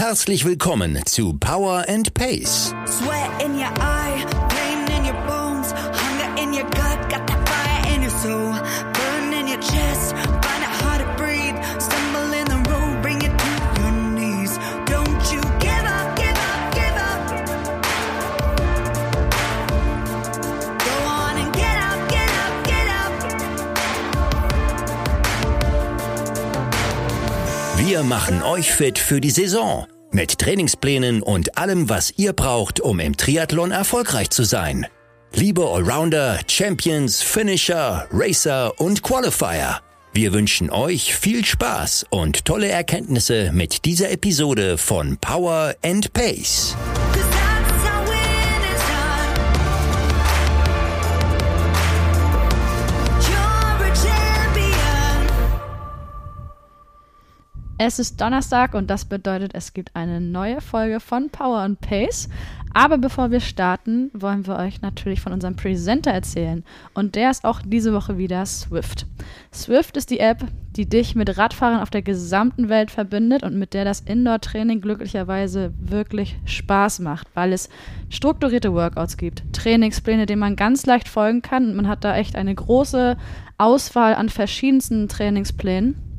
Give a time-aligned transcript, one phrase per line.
[0.00, 2.74] Herzlich willkommen zu Power and Pace.
[2.86, 3.99] Sweat in your eye,
[27.90, 29.84] Wir machen euch fit für die Saison.
[30.12, 34.86] Mit Trainingsplänen und allem, was ihr braucht, um im Triathlon erfolgreich zu sein.
[35.34, 39.80] Liebe Allrounder, Champions, Finisher, Racer und Qualifier.
[40.12, 46.76] Wir wünschen euch viel Spaß und tolle Erkenntnisse mit dieser Episode von Power and Pace.
[57.82, 62.28] Es ist Donnerstag und das bedeutet, es gibt eine neue Folge von Power and Pace.
[62.74, 66.62] Aber bevor wir starten, wollen wir euch natürlich von unserem Presenter erzählen.
[66.92, 69.06] Und der ist auch diese Woche wieder Swift.
[69.50, 70.44] Swift ist die App,
[70.76, 75.72] die dich mit Radfahrern auf der gesamten Welt verbindet und mit der das Indoor-Training glücklicherweise
[75.80, 77.70] wirklich Spaß macht, weil es
[78.10, 82.36] strukturierte Workouts gibt, Trainingspläne, denen man ganz leicht folgen kann und man hat da echt
[82.36, 83.16] eine große
[83.56, 86.09] Auswahl an verschiedensten Trainingsplänen.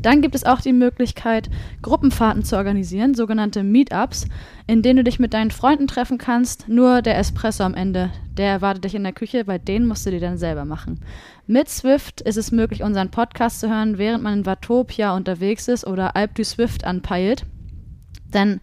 [0.00, 1.50] Dann gibt es auch die Möglichkeit,
[1.82, 4.26] Gruppenfahrten zu organisieren, sogenannte Meetups,
[4.66, 6.68] in denen du dich mit deinen Freunden treffen kannst.
[6.68, 10.10] Nur der Espresso am Ende, der erwartet dich in der Küche, bei den musst du
[10.10, 11.00] dir dann selber machen.
[11.46, 15.86] Mit Swift ist es möglich, unseren Podcast zu hören, während man in Watopia unterwegs ist
[15.86, 17.46] oder Alp du Swift anpeilt.
[18.32, 18.60] Denn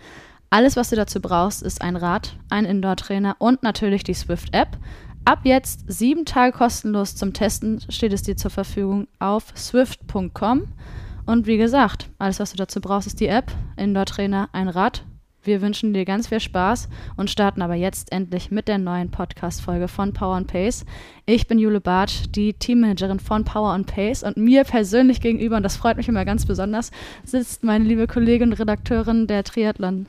[0.49, 4.77] alles, was du dazu brauchst, ist ein Rad, ein Indoor-Trainer und natürlich die Swift-App.
[5.25, 10.67] Ab jetzt sieben Tage kostenlos zum Testen steht es dir zur Verfügung auf swift.com.
[11.25, 15.05] Und wie gesagt, alles, was du dazu brauchst, ist die App, Indoor-Trainer, ein Rad.
[15.41, 19.87] Wir wünschen dir ganz viel Spaß und starten aber jetzt endlich mit der neuen Podcast-Folge
[19.87, 20.85] von Power Pace.
[21.25, 25.77] Ich bin Jule Bartsch, die Teammanagerin von Power Pace und mir persönlich gegenüber, und das
[25.77, 26.91] freut mich immer ganz besonders,
[27.23, 30.07] sitzt meine liebe Kollegin und Redakteurin der Triathlon,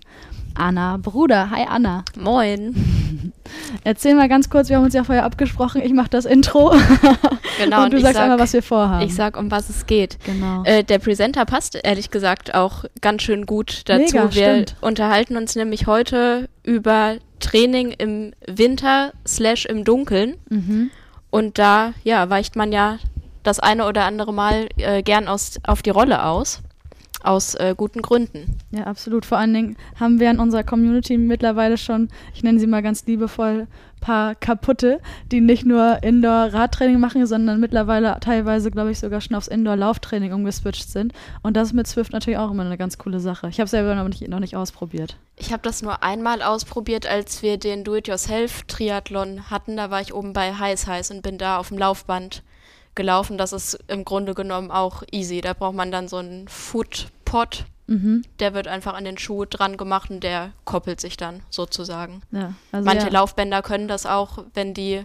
[0.60, 1.50] Anna Bruder.
[1.50, 2.04] Hi Anna.
[2.18, 3.32] Moin.
[3.84, 6.74] Erzähl mal ganz kurz, wir haben uns ja vorher abgesprochen, ich mache das Intro.
[7.58, 9.04] Genau, und du ich sagst sag- einmal, was wir vorhaben.
[9.04, 10.16] Ich sag, um was es geht.
[10.24, 10.62] Genau.
[10.64, 14.16] Äh, der Presenter passt ehrlich gesagt auch ganz schön gut dazu.
[14.16, 14.76] Mega, Wir stimmt.
[14.80, 20.36] unterhalten uns nämlich heute über Training im Winter slash im Dunkeln.
[20.48, 20.90] mhm.
[21.28, 22.96] Und da, ja, weicht man ja
[23.42, 26.62] das eine oder andere Mal äh, gern aus, auf die Rolle aus.
[27.22, 28.56] Aus äh, guten Gründen.
[28.70, 29.26] Ja, absolut.
[29.26, 33.04] Vor allen Dingen haben wir in unserer Community mittlerweile schon, ich nenne sie mal ganz
[33.06, 33.66] liebevoll,
[34.00, 35.00] paar kaputte,
[35.30, 40.90] die nicht nur Indoor-Radtraining machen, sondern mittlerweile teilweise, glaube ich, sogar schon aufs Indoor-Lauftraining umgeswitcht
[40.90, 41.12] sind.
[41.42, 43.48] Und das ist mit Swift natürlich auch immer eine ganz coole Sache.
[43.48, 45.16] Ich habe es selber noch nicht, noch nicht ausprobiert.
[45.36, 49.76] Ich habe das nur einmal ausprobiert, als wir den Do-it-yourself-Triathlon hatten.
[49.76, 52.42] Da war ich oben bei Heiß Heiß und bin da auf dem Laufband
[52.94, 53.38] gelaufen.
[53.38, 55.40] Das ist im Grunde genommen auch easy.
[55.40, 57.64] Da braucht man dann so einen Footpot.
[57.86, 58.22] Mhm.
[58.38, 62.22] Der wird einfach an den Schuh dran gemacht und der koppelt sich dann sozusagen.
[62.30, 63.12] Ja, also Manche ja.
[63.12, 65.04] Laufbänder können das auch, wenn die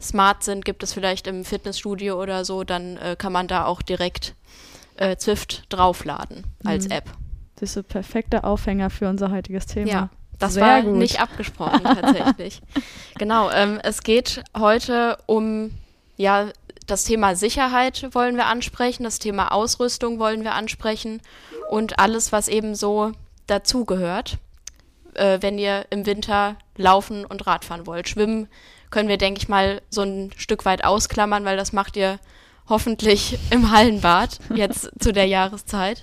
[0.00, 3.82] smart sind, gibt es vielleicht im Fitnessstudio oder so, dann äh, kann man da auch
[3.82, 4.34] direkt
[4.96, 6.92] äh, Zwift draufladen als Mhm.
[6.92, 7.04] App.
[7.56, 9.90] Das ist so perfekter Aufhänger für unser heutiges Thema.
[9.90, 10.08] Ja,
[10.38, 10.96] das Sehr war gut.
[10.96, 12.62] nicht abgesprochen tatsächlich.
[13.18, 15.72] genau, ähm, es geht heute um
[16.16, 16.46] ja
[16.90, 21.20] das Thema Sicherheit wollen wir ansprechen, das Thema Ausrüstung wollen wir ansprechen
[21.68, 23.12] und alles, was eben so
[23.46, 24.38] dazugehört,
[25.14, 28.08] äh, wenn ihr im Winter laufen und Radfahren wollt.
[28.08, 28.48] Schwimmen
[28.90, 32.18] können wir, denke ich mal, so ein Stück weit ausklammern, weil das macht ihr
[32.68, 36.02] hoffentlich im Hallenbad jetzt zu der Jahreszeit.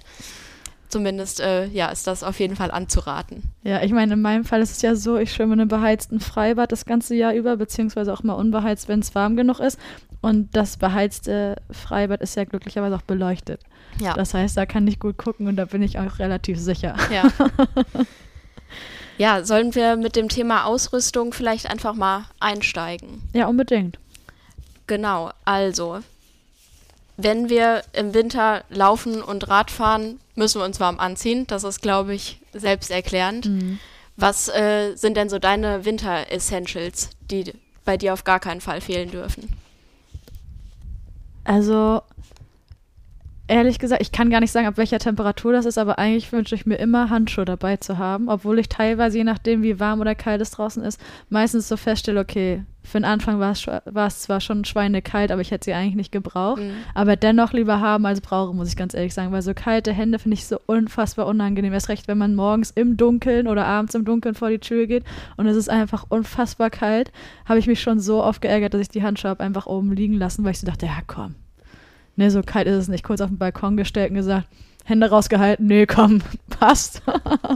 [0.90, 3.44] Zumindest äh, ja, ist das auf jeden Fall anzuraten.
[3.64, 6.22] Ja, ich meine, in meinem Fall ist es ja so, ich schwimme in einem beheizten
[6.22, 9.78] Freibad das ganze Jahr über, beziehungsweise auch mal unbeheizt, wenn es warm genug ist.
[10.22, 13.62] Und das beheizte Freibad ist ja glücklicherweise auch beleuchtet.
[14.02, 14.14] Ja.
[14.14, 16.96] Das heißt, da kann ich gut gucken und da bin ich auch relativ sicher.
[17.12, 17.24] Ja.
[19.18, 23.24] ja, sollen wir mit dem Thema Ausrüstung vielleicht einfach mal einsteigen?
[23.34, 24.00] Ja, unbedingt.
[24.88, 26.00] Genau, also,
[27.18, 31.48] wenn wir im Winter laufen und Radfahren, müssen wir uns warm anziehen.
[31.48, 33.48] Das ist, glaube ich, selbsterklärend.
[34.16, 37.54] Was äh, sind denn so deine Winter-Essentials, die
[37.86, 39.50] bei dir auf gar keinen Fall fehlen dürfen?
[41.44, 42.02] Also,
[43.48, 46.56] ehrlich gesagt, ich kann gar nicht sagen, ab welcher Temperatur das ist, aber eigentlich wünsche
[46.56, 50.16] ich mir immer Handschuhe dabei zu haben, obwohl ich teilweise, je nachdem, wie warm oder
[50.16, 51.00] kalt es draußen ist,
[51.30, 55.66] meistens so feststelle, okay, Für den Anfang war es, zwar schon schweinekalt, aber ich hätte
[55.66, 56.62] sie eigentlich nicht gebraucht.
[56.62, 56.72] Mhm.
[56.94, 59.34] Aber dennoch lieber haben als brauchen, muss ich ganz ehrlich sagen.
[59.34, 61.74] Weil so kalte Hände finde ich so unfassbar unangenehm.
[61.74, 65.04] Erst recht, wenn man morgens im Dunkeln oder abends im Dunkeln vor die Tür geht
[65.36, 67.12] und es ist einfach unfassbar kalt,
[67.46, 70.14] habe ich mich schon so oft geärgert, dass ich die Handschuhe habe einfach oben liegen
[70.14, 71.36] lassen, weil ich so dachte, ja komm.
[72.16, 73.04] Ne, so kalt ist es nicht.
[73.04, 74.48] Kurz auf den Balkon gestellt und gesagt,
[74.88, 77.02] Hände rausgehalten, nee, komm, passt.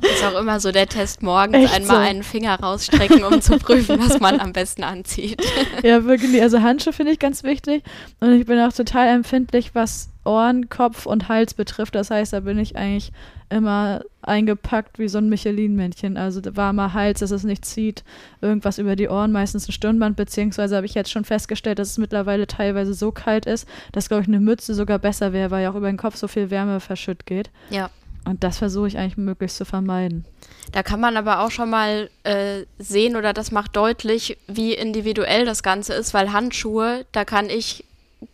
[0.01, 2.01] Ist auch immer so der Test morgens, Echt einmal so.
[2.01, 5.42] einen Finger rausstrecken, um zu prüfen, was man am besten anzieht.
[5.83, 6.42] ja, wirklich.
[6.42, 7.83] Also Handschuhe finde ich ganz wichtig.
[8.19, 11.95] Und ich bin auch total empfindlich, was Ohren, Kopf und Hals betrifft.
[11.95, 13.13] Das heißt, da bin ich eigentlich
[13.51, 16.18] immer eingepackt wie so ein Michelin-Männchen.
[16.18, 18.03] Also warmer Hals, dass es nicht zieht,
[18.42, 21.98] irgendwas über die Ohren, meistens ein Stirnband, beziehungsweise habe ich jetzt schon festgestellt, dass es
[21.98, 25.71] mittlerweile teilweise so kalt ist, dass, glaube ich, eine Mütze sogar besser wäre, weil ja
[25.71, 27.50] auch über den Kopf so viel Wärme verschütt geht.
[27.69, 27.89] Ja.
[28.24, 30.25] Und das versuche ich eigentlich möglichst zu vermeiden.
[30.71, 35.44] Da kann man aber auch schon mal äh, sehen oder das macht deutlich, wie individuell
[35.45, 37.83] das Ganze ist, weil Handschuhe, da kann ich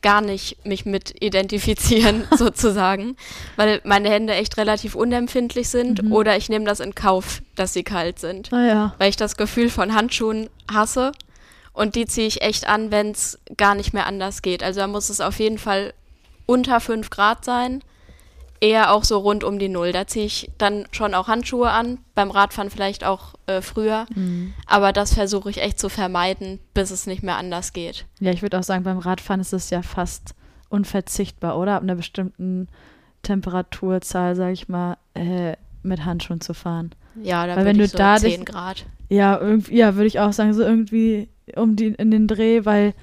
[0.01, 3.16] gar nicht mich mit identifizieren sozusagen,
[3.56, 6.12] weil meine Hände echt relativ unempfindlich sind Mhm.
[6.12, 8.94] oder ich nehme das in Kauf, dass sie kalt sind, Naja.
[8.98, 11.12] weil ich das Gefühl von Handschuhen hasse
[11.74, 14.62] und die ziehe ich echt an, wenn es gar nicht mehr anders geht.
[14.63, 15.94] Also da muss es auf jeden Fall
[16.45, 17.81] unter 5 Grad sein,
[18.59, 19.92] eher auch so rund um die Null.
[19.92, 24.54] Da ziehe ich dann schon auch Handschuhe an, beim Radfahren vielleicht auch äh, früher, Mhm.
[24.65, 28.06] aber das versuche ich echt zu vermeiden, bis es nicht mehr anders geht.
[28.19, 30.33] Ja, ich würde auch sagen, beim Radfahren ist es ja fast
[30.69, 31.75] unverzichtbar, oder?
[31.75, 32.68] Ab einer bestimmten
[33.24, 36.92] Temperaturzahl, sage ich mal, äh, mit Handschuhen zu fahren.
[37.21, 38.86] Ja, da Weil würde wenn ich du so da 10 dich- Grad.
[39.09, 42.94] Ja, irgendwie, ja, würde ich auch sagen, so irgendwie um die in den Dreh, weil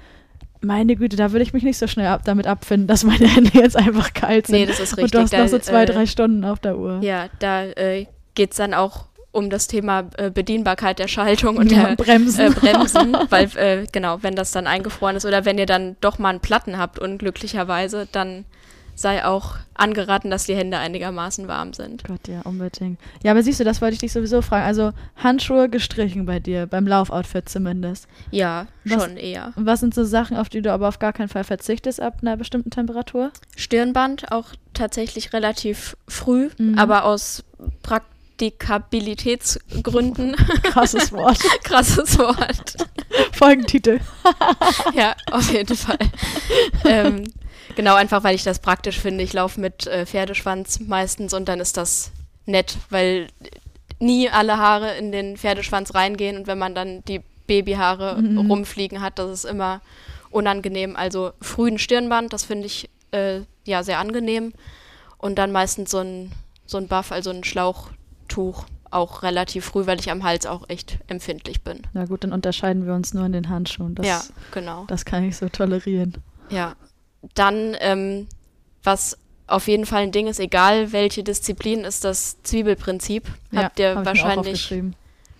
[0.65, 3.51] meine Güte, da würde ich mich nicht so schnell ab, damit abfinden, dass meine Hände
[3.53, 4.55] jetzt einfach kalt sind.
[4.55, 5.03] Nee, das ist richtig.
[5.03, 6.99] Und du hast da, noch so zwei, äh, drei Stunden auf der Uhr.
[7.01, 11.71] Ja, da äh, geht es dann auch um das Thema äh, Bedienbarkeit der Schaltung und
[11.71, 12.39] Ja, der Bremsen.
[12.39, 16.19] Äh, Bremsen, weil äh, genau, wenn das dann eingefroren ist oder wenn ihr dann doch
[16.19, 18.45] mal einen Platten habt, unglücklicherweise, dann
[18.95, 22.05] sei auch angeraten, dass die Hände einigermaßen warm sind.
[22.05, 22.97] Gott, ja, unbedingt.
[23.23, 24.63] Ja, aber siehst du, das wollte ich dich sowieso fragen.
[24.65, 28.07] Also Handschuhe gestrichen bei dir, beim Laufoutfit zumindest.
[28.31, 29.51] Ja, Was- schon eher.
[29.57, 32.19] Und was sind so Sachen, auf die du aber auf gar keinen Fall verzichtest ab
[32.21, 33.31] einer bestimmten Temperatur?
[33.57, 36.77] Stirnband auch tatsächlich relativ früh, Mhm.
[36.79, 37.43] aber aus
[37.83, 40.35] Praktikabilitätsgründen.
[40.63, 41.39] Krasses Wort.
[41.63, 42.75] Krasses Wort.
[43.33, 43.99] Folgentitel.
[44.93, 45.97] ja, auf jeden Fall.
[46.85, 47.23] ähm,
[47.75, 49.23] genau, einfach weil ich das praktisch finde.
[49.23, 52.11] Ich laufe mit äh, Pferdeschwanz meistens und dann ist das
[52.45, 53.27] nett, weil
[53.99, 58.49] nie alle Haare in den Pferdeschwanz reingehen und wenn man dann die Babyhaare Mhm.
[58.51, 59.81] rumfliegen hat, das ist immer
[60.31, 60.95] unangenehm.
[60.95, 64.53] Also frühen Stirnband, das finde ich äh, ja sehr angenehm
[65.17, 66.31] und dann meistens so ein,
[66.65, 68.65] so ein Buff, also ein Schlauchtuch.
[68.91, 71.81] Auch relativ früh, weil ich am Hals auch echt empfindlich bin.
[71.93, 73.93] Na gut, dann unterscheiden wir uns nur in den Handschuhen.
[73.95, 74.85] Das, ja, genau.
[74.87, 76.13] das kann ich so tolerieren.
[76.49, 76.75] Ja,
[77.33, 78.27] dann, ähm,
[78.83, 79.17] was
[79.47, 83.27] auf jeden Fall ein Ding ist, egal welche Disziplin, ist das Zwiebelprinzip.
[83.55, 84.73] Habt ja, ihr hab wahrscheinlich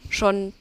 [0.09, 0.53] schon,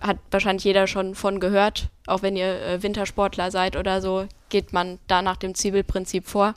[0.00, 4.72] hat wahrscheinlich jeder schon von gehört, auch wenn ihr äh, Wintersportler seid oder so, geht
[4.72, 6.54] man da nach dem Zwiebelprinzip vor.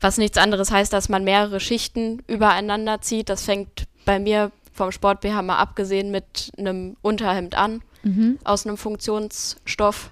[0.00, 3.30] Was nichts anderes heißt, dass man mehrere Schichten übereinander zieht.
[3.30, 8.38] Das fängt bei mir vom Sport BH mal abgesehen mit einem Unterhemd an Mhm.
[8.44, 10.10] aus einem Funktionsstoff.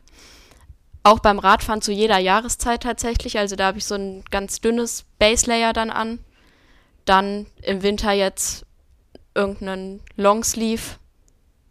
[1.04, 3.38] Auch beim Radfahren zu jeder Jahreszeit tatsächlich.
[3.38, 6.20] Also da habe ich so ein ganz dünnes Base Layer dann an.
[7.04, 8.64] Dann im Winter jetzt
[9.34, 10.96] irgendeinen Longsleeve,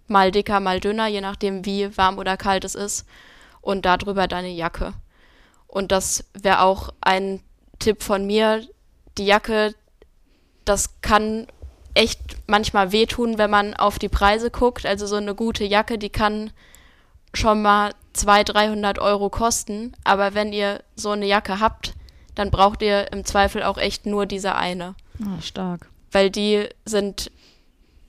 [0.07, 3.05] mal dicker, mal dünner, je nachdem wie warm oder kalt es ist.
[3.61, 4.93] Und darüber deine Jacke.
[5.67, 7.41] Und das wäre auch ein
[7.79, 8.67] Tipp von mir.
[9.17, 9.73] Die Jacke,
[10.65, 11.47] das kann
[11.93, 14.85] echt manchmal wehtun, wenn man auf die Preise guckt.
[14.85, 16.51] Also so eine gute Jacke, die kann
[17.33, 19.93] schon mal 200, 300 Euro kosten.
[20.03, 21.93] Aber wenn ihr so eine Jacke habt,
[22.35, 24.95] dann braucht ihr im Zweifel auch echt nur diese eine.
[25.23, 25.89] Ah, stark.
[26.11, 27.31] Weil die sind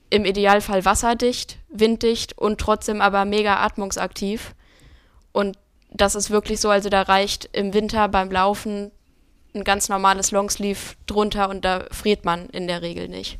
[0.09, 4.53] im Idealfall wasserdicht, winddicht und trotzdem aber mega atmungsaktiv.
[5.31, 5.57] Und
[5.91, 8.91] das ist wirklich so, also da reicht im Winter beim Laufen
[9.55, 13.39] ein ganz normales Longsleeve drunter und da friert man in der Regel nicht.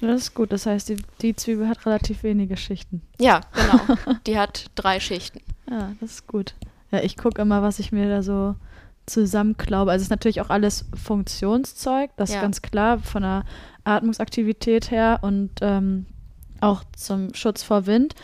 [0.00, 0.52] Das ist gut.
[0.52, 3.02] Das heißt, die, die Zwiebel hat relativ wenige Schichten.
[3.18, 3.80] Ja, genau.
[4.26, 5.40] Die hat drei Schichten.
[5.70, 6.54] Ja, das ist gut.
[6.90, 8.54] Ja, ich gucke immer, was ich mir da so
[9.06, 9.90] zusammenklaube.
[9.90, 12.36] Also es ist natürlich auch alles Funktionszeug, das Ja.
[12.36, 13.44] ist ganz klar von der
[13.84, 16.06] Atmungsaktivität her und ähm,
[16.60, 18.14] auch zum Schutz vor Wind.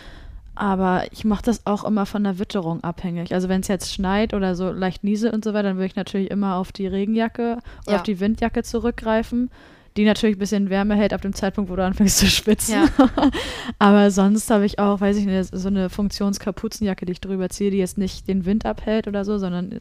[0.55, 3.33] Aber ich mache das auch immer von der Witterung abhängig.
[3.33, 5.97] Also wenn es jetzt schneit oder so leicht nieselt und so weiter, dann würde ich
[5.97, 7.97] natürlich immer auf die Regenjacke oder Ja.
[7.97, 9.51] auf die Windjacke zurückgreifen.
[9.97, 12.75] Die natürlich ein bisschen Wärme hält ab dem Zeitpunkt, wo du anfängst zu schwitzen.
[12.75, 12.89] Ja.
[13.79, 17.71] Aber sonst habe ich auch, weiß ich nicht, so eine Funktionskapuzenjacke, die ich drüber ziehe,
[17.71, 19.81] die jetzt nicht den Wind abhält oder so, sondern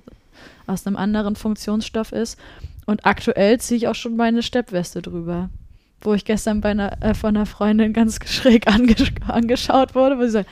[0.67, 2.37] aus einem anderen Funktionsstoff ist.
[2.85, 5.49] Und aktuell ziehe ich auch schon meine Steppweste drüber.
[6.01, 10.23] Wo ich gestern bei einer, äh, von einer Freundin ganz schräg angesch angeschaut wurde, wo
[10.23, 10.49] sie sagt,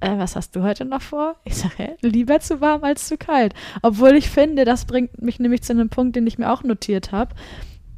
[0.00, 1.36] äh, was hast du heute noch vor?
[1.44, 3.54] Ich sage, lieber zu warm als zu kalt.
[3.82, 7.12] Obwohl ich finde, das bringt mich nämlich zu einem Punkt, den ich mir auch notiert
[7.12, 7.34] habe.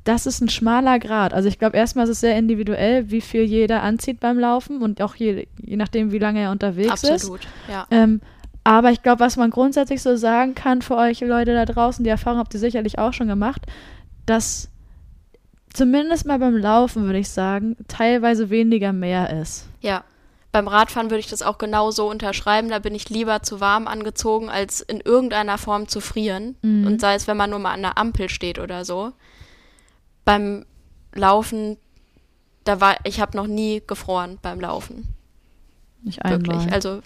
[0.04, 1.32] Das ist ein schmaler Grad.
[1.32, 5.00] Also ich glaube, erstmal ist es sehr individuell, wie viel jeder anzieht beim Laufen und
[5.00, 7.10] auch je, je nachdem, wie lange er unterwegs ist.
[7.10, 7.40] Absolut,
[7.70, 7.86] ja.
[7.90, 8.20] Ähm,
[8.64, 12.10] aber ich glaube, was man grundsätzlich so sagen kann für euch Leute da draußen, die
[12.10, 13.62] Erfahrung habt ihr sicherlich auch schon gemacht,
[14.26, 14.68] dass
[15.72, 19.66] zumindest mal beim Laufen, würde ich sagen, teilweise weniger mehr ist.
[19.80, 20.04] Ja.
[20.52, 22.68] Beim Radfahren würde ich das auch genauso unterschreiben.
[22.68, 26.56] Da bin ich lieber zu warm angezogen, als in irgendeiner Form zu frieren.
[26.60, 26.86] Mhm.
[26.86, 29.12] Und sei es, wenn man nur mal an der Ampel steht oder so.
[30.24, 30.64] Beim
[31.14, 31.76] Laufen,
[32.64, 35.14] da war, ich habe noch nie gefroren beim Laufen.
[36.02, 36.40] Nicht einmal.
[36.46, 36.72] Wirklich.
[36.72, 37.00] Also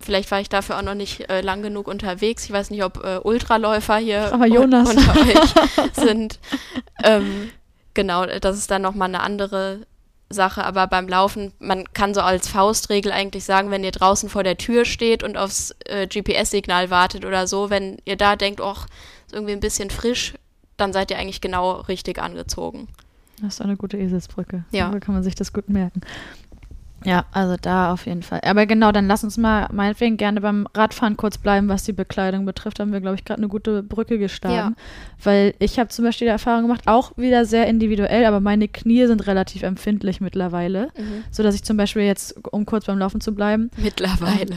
[0.00, 2.44] vielleicht war ich dafür auch noch nicht äh, lang genug unterwegs.
[2.44, 4.90] Ich weiß nicht, ob äh, Ultraläufer hier Aber Jonas.
[4.90, 6.38] un- unter euch sind.
[7.02, 7.50] Ähm,
[7.94, 9.86] genau, das ist dann nochmal eine andere
[10.30, 10.64] Sache.
[10.64, 14.56] Aber beim Laufen, man kann so als Faustregel eigentlich sagen, wenn ihr draußen vor der
[14.56, 18.86] Tür steht und aufs äh, GPS-Signal wartet oder so, wenn ihr da denkt, och,
[19.26, 20.34] ist irgendwie ein bisschen frisch,
[20.76, 22.88] dann seid ihr eigentlich genau richtig angezogen.
[23.42, 24.64] Das ist eine gute Eselsbrücke.
[24.70, 24.92] Ja.
[24.92, 26.00] So kann man sich das gut merken.
[27.04, 28.40] Ja, also da auf jeden Fall.
[28.44, 32.46] Aber genau, dann lass uns mal meinetwegen gerne beim Radfahren kurz bleiben, was die Bekleidung
[32.46, 32.80] betrifft.
[32.80, 34.74] Haben wir, glaube ich, gerade eine gute Brücke geschlagen.
[35.22, 39.06] Weil ich habe zum Beispiel die Erfahrung gemacht, auch wieder sehr individuell, aber meine Knie
[39.06, 40.88] sind relativ empfindlich mittlerweile.
[40.96, 41.24] Mhm.
[41.30, 44.56] So dass ich zum Beispiel jetzt, um kurz beim Laufen zu bleiben, Mittlerweile.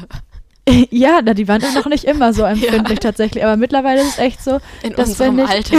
[0.91, 4.43] ja, na, die waren noch nicht immer so empfindlich tatsächlich, aber mittlerweile ist es echt
[4.43, 5.47] so, In dass wenn ich,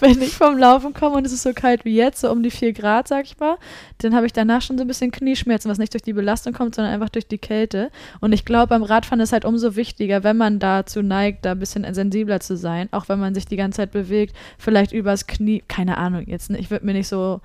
[0.00, 2.50] wenn ich vom Laufen komme und es ist so kalt wie jetzt, so um die
[2.50, 3.56] 4 Grad, sag ich mal,
[3.98, 6.74] dann habe ich danach schon so ein bisschen Knieschmerzen, was nicht durch die Belastung kommt,
[6.74, 7.90] sondern einfach durch die Kälte.
[8.20, 11.58] Und ich glaube, beim Radfahren ist halt umso wichtiger, wenn man dazu neigt, da ein
[11.58, 15.62] bisschen sensibler zu sein, auch wenn man sich die ganze Zeit bewegt, vielleicht übers Knie,
[15.68, 17.40] keine Ahnung, jetzt, ne, ich würde mir nicht so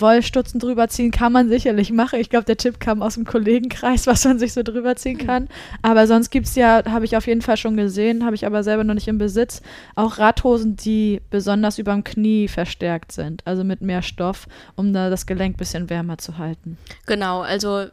[0.00, 2.18] Wollstutzen drüber ziehen kann man sicherlich machen.
[2.20, 5.48] Ich glaube, der Tipp kam aus dem Kollegenkreis, was man sich so drüber ziehen kann.
[5.82, 8.62] Aber sonst gibt es ja, habe ich auf jeden Fall schon gesehen, habe ich aber
[8.62, 9.62] selber noch nicht im Besitz,
[9.94, 13.42] auch Radhosen, die besonders überm Knie verstärkt sind.
[13.46, 14.46] Also mit mehr Stoff,
[14.76, 16.76] um da das Gelenk ein bisschen wärmer zu halten.
[17.06, 17.86] Genau, also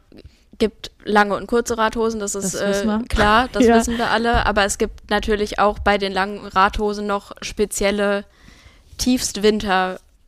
[0.58, 3.76] gibt lange und kurze Radhosen, das ist Das äh, klar, das Ja.
[3.76, 8.24] wissen wir alle, aber es gibt natürlich auch bei den langen Radhosen noch spezielle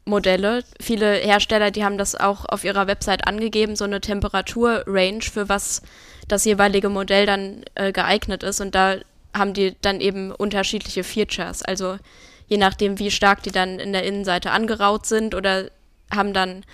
[0.04, 0.64] Tiefstwintermodelle.
[0.80, 5.82] Viele Hersteller, die haben das auch auf ihrer Website angegeben, so eine Temperaturrange, für was
[6.28, 8.96] das jeweilige Modell dann äh, geeignet ist und da
[9.34, 11.99] haben die dann eben unterschiedliche Features, also
[12.46, 15.70] je nachdem, wie stark die dann in der Innenseite angeraut sind oder
[16.11, 16.64] haben dann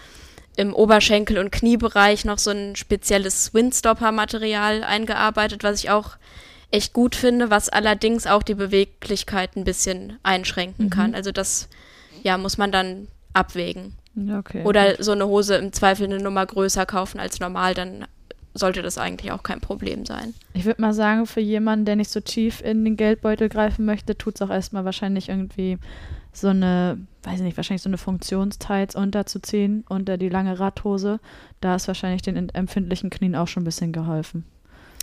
[0.56, 6.16] im Oberschenkel- und Kniebereich noch so ein spezielles Windstopper-Material eingearbeitet, was ich auch
[6.70, 11.14] echt gut finde, was allerdings auch die Beweglichkeit ein bisschen einschränken kann.
[11.14, 11.68] Also das,
[12.22, 13.94] ja, muss man dann abwägen.
[14.38, 14.64] Okay.
[14.64, 18.06] Oder so eine Hose im Zweifel eine Nummer größer kaufen als normal, dann
[18.54, 20.34] sollte das eigentlich auch kein Problem sein.
[20.54, 24.18] Ich würde mal sagen, für jemanden, der nicht so tief in den Geldbeutel greifen möchte,
[24.18, 25.78] tut es auch erstmal wahrscheinlich irgendwie
[26.32, 31.20] so eine, weiß ich nicht, wahrscheinlich so eine Funktionstights unterzuziehen unter die lange Radhose.
[31.60, 34.44] Da ist wahrscheinlich den empfindlichen Knien auch schon ein bisschen geholfen.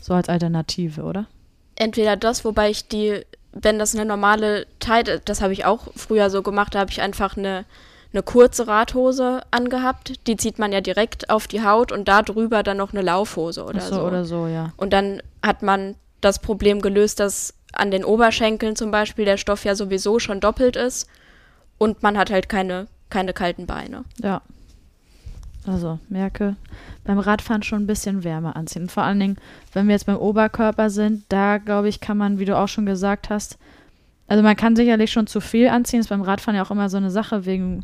[0.02, 1.28] So als Alternative, oder?
[1.78, 3.22] entweder das, wobei ich die,
[3.54, 7.02] wenn das eine normale Tight, das habe ich auch früher so gemacht, da habe ich
[7.02, 7.66] einfach eine,
[8.14, 12.64] eine kurze Radhose angehabt, die zieht man ja direkt auf die Haut und da drüber
[12.64, 14.02] dann noch eine Laufhose oder so, so.
[14.02, 14.74] oder so, ja.
[14.78, 19.66] Und dann hat man das Problem gelöst, dass an den Oberschenkeln zum Beispiel der Stoff
[19.66, 21.08] ja sowieso schon doppelt ist
[21.78, 24.04] und man hat halt keine, keine kalten Beine.
[24.22, 24.42] Ja.
[25.66, 26.56] Also, merke,
[27.04, 28.88] beim Radfahren schon ein bisschen Wärme anziehen.
[28.88, 29.38] Vor allen Dingen,
[29.74, 32.86] wenn wir jetzt beim Oberkörper sind, da glaube ich, kann man, wie du auch schon
[32.86, 33.58] gesagt hast,
[34.28, 36.00] also man kann sicherlich schon zu viel anziehen.
[36.02, 37.84] Ist beim Radfahren ja auch immer so eine Sache wegen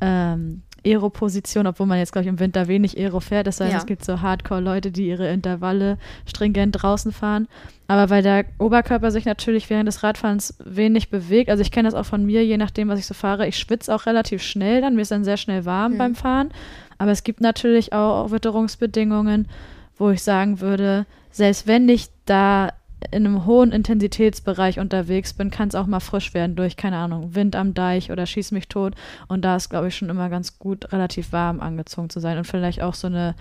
[0.00, 3.46] ähm, Aero-Position, obwohl man jetzt, glaube ich, im Winter wenig Aero fährt.
[3.46, 3.78] Das heißt, Ja.
[3.78, 5.96] es gibt so Hardcore-Leute, die ihre Intervalle
[6.26, 7.48] stringent draußen fahren.
[7.88, 11.94] Aber weil der Oberkörper sich natürlich während des Radfahrens wenig bewegt, also ich kenne das
[11.98, 14.94] auch von mir, je nachdem, was ich so fahre, ich schwitze auch relativ schnell dann,
[14.94, 15.98] mir ist dann sehr schnell warm Mhm.
[15.98, 16.50] beim Fahren.
[16.98, 19.48] Aber es gibt natürlich auch Witterungsbedingungen,
[19.96, 22.70] wo ich sagen würde, selbst wenn ich da
[23.10, 27.34] in einem hohen Intensitätsbereich unterwegs bin, kann es auch mal frisch werden durch, keine Ahnung,
[27.34, 28.94] Wind am Deich oder schieß mich tot.
[29.28, 32.46] Und da ist, glaube ich, schon immer ganz gut, relativ warm angezogen zu sein und
[32.46, 33.34] vielleicht auch so eine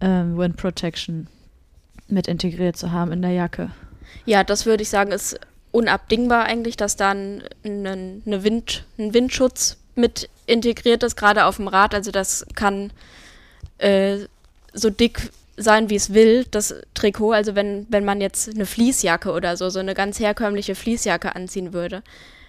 [0.00, 1.26] ähm, Wind Protection
[2.08, 3.70] mit integriert zu haben in der Jacke.
[4.24, 5.38] Ja, das würde ich sagen, ist
[5.70, 11.56] unabdingbar eigentlich, dass da ein, ein, eine Wind, ein Windschutz mit integriert ist, gerade auf
[11.56, 11.94] dem Rad.
[11.94, 12.92] Also das kann
[13.78, 14.18] äh,
[14.72, 17.32] so dick sein, wie es will, das Trikot.
[17.32, 21.72] Also wenn, wenn man jetzt eine Fließjacke oder so, so eine ganz herkömmliche Fließjacke anziehen
[21.72, 22.02] würde,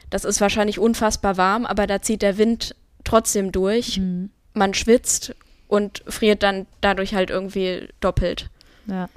[0.09, 3.97] das ist wahrscheinlich unfassbar warm, aber da zieht der Wind trotzdem durch.
[3.97, 4.29] Mhm.
[4.53, 5.35] Man schwitzt
[5.67, 8.49] und friert dann dadurch halt irgendwie doppelt.
[8.87, 9.09] Ja.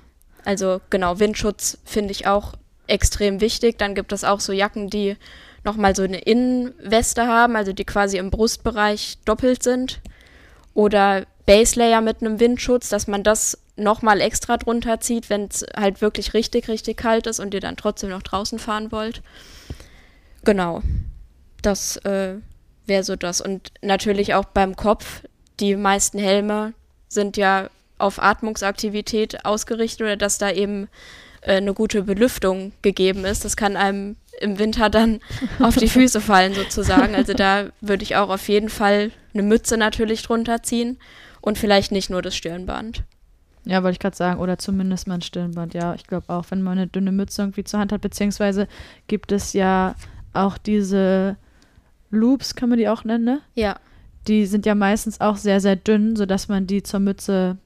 [0.45, 2.55] Also genau, Windschutz finde ich auch
[2.87, 3.79] extrem wichtig.
[3.79, 5.17] Dann gibt es auch so Jacken, die
[5.65, 10.01] nochmal so eine Innenweste haben, also die quasi im Brustbereich doppelt sind.
[10.75, 16.01] Oder Baselayer mit einem Windschutz, dass man das nochmal extra drunter zieht, wenn es halt
[16.01, 19.23] wirklich richtig, richtig kalt ist und ihr dann trotzdem noch draußen fahren wollt.
[20.45, 20.83] Genau.
[21.63, 22.35] Das äh,
[22.87, 23.41] wäre so das.
[23.41, 25.23] Und natürlich auch beim Kopf.
[25.61, 26.75] Die meisten Helme
[27.09, 30.89] sind ja auf Atmungsaktivität ausgerichtet oder dass da eben
[31.43, 33.45] äh, eine gute Belüftung gegeben ist.
[33.45, 35.21] Das kann einem im Winter dann
[35.61, 37.15] auf die Füße fallen sozusagen.
[37.15, 40.99] Also da würde ich auch auf jeden Fall eine Mütze natürlich drunter ziehen
[41.41, 43.05] und vielleicht nicht nur das Stirnband.
[43.65, 45.73] Ja, wollte ich gerade sagen, oder zumindest mal ein Stirnband.
[45.75, 48.67] Ja, ich glaube auch, wenn man eine dünne Mütze irgendwie zur Hand hat, beziehungsweise
[49.07, 49.95] gibt es ja
[50.33, 51.37] auch diese
[52.11, 53.41] Loops, kann man die auch nennen, ne?
[53.55, 53.77] Ja,
[54.29, 57.57] Die sind ja meistens auch sehr, sehr dünn, sodass man die zur Mütze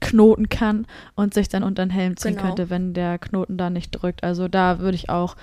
[0.00, 2.46] knoten kann und sich dann unter den Helm ziehen Genau.
[2.48, 4.24] könnte, wenn der Knoten da nicht drückt.
[4.24, 5.36] Also da würde ich auch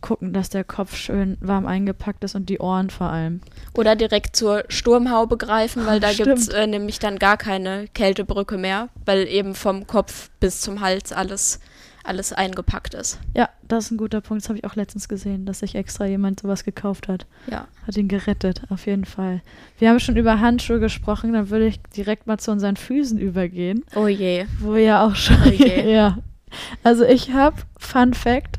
[0.00, 3.40] gucken, dass der Kopf schön warm eingepackt ist und die Ohren vor allem.
[3.74, 8.58] Oder direkt zur Sturmhaube greifen, weil da gibt es äh, nämlich dann gar keine Kältebrücke
[8.58, 11.60] mehr, weil eben vom Kopf bis zum Hals alles,
[12.04, 13.18] alles eingepackt ist.
[13.34, 14.42] Ja, das ist ein guter Punkt.
[14.42, 17.26] Das habe ich auch letztens gesehen, dass sich extra jemand sowas gekauft hat.
[17.50, 17.66] Ja.
[17.86, 19.42] Hat ihn gerettet, auf jeden Fall.
[19.78, 23.84] Wir haben schon über Handschuhe gesprochen, dann würde ich direkt mal zu unseren Füßen übergehen,
[23.94, 24.46] Oh je.
[24.60, 25.36] wo wir ja auch schon.
[25.44, 25.92] Oh je.
[25.92, 26.18] ja.
[26.82, 28.56] Also ich habe, Fun Fact,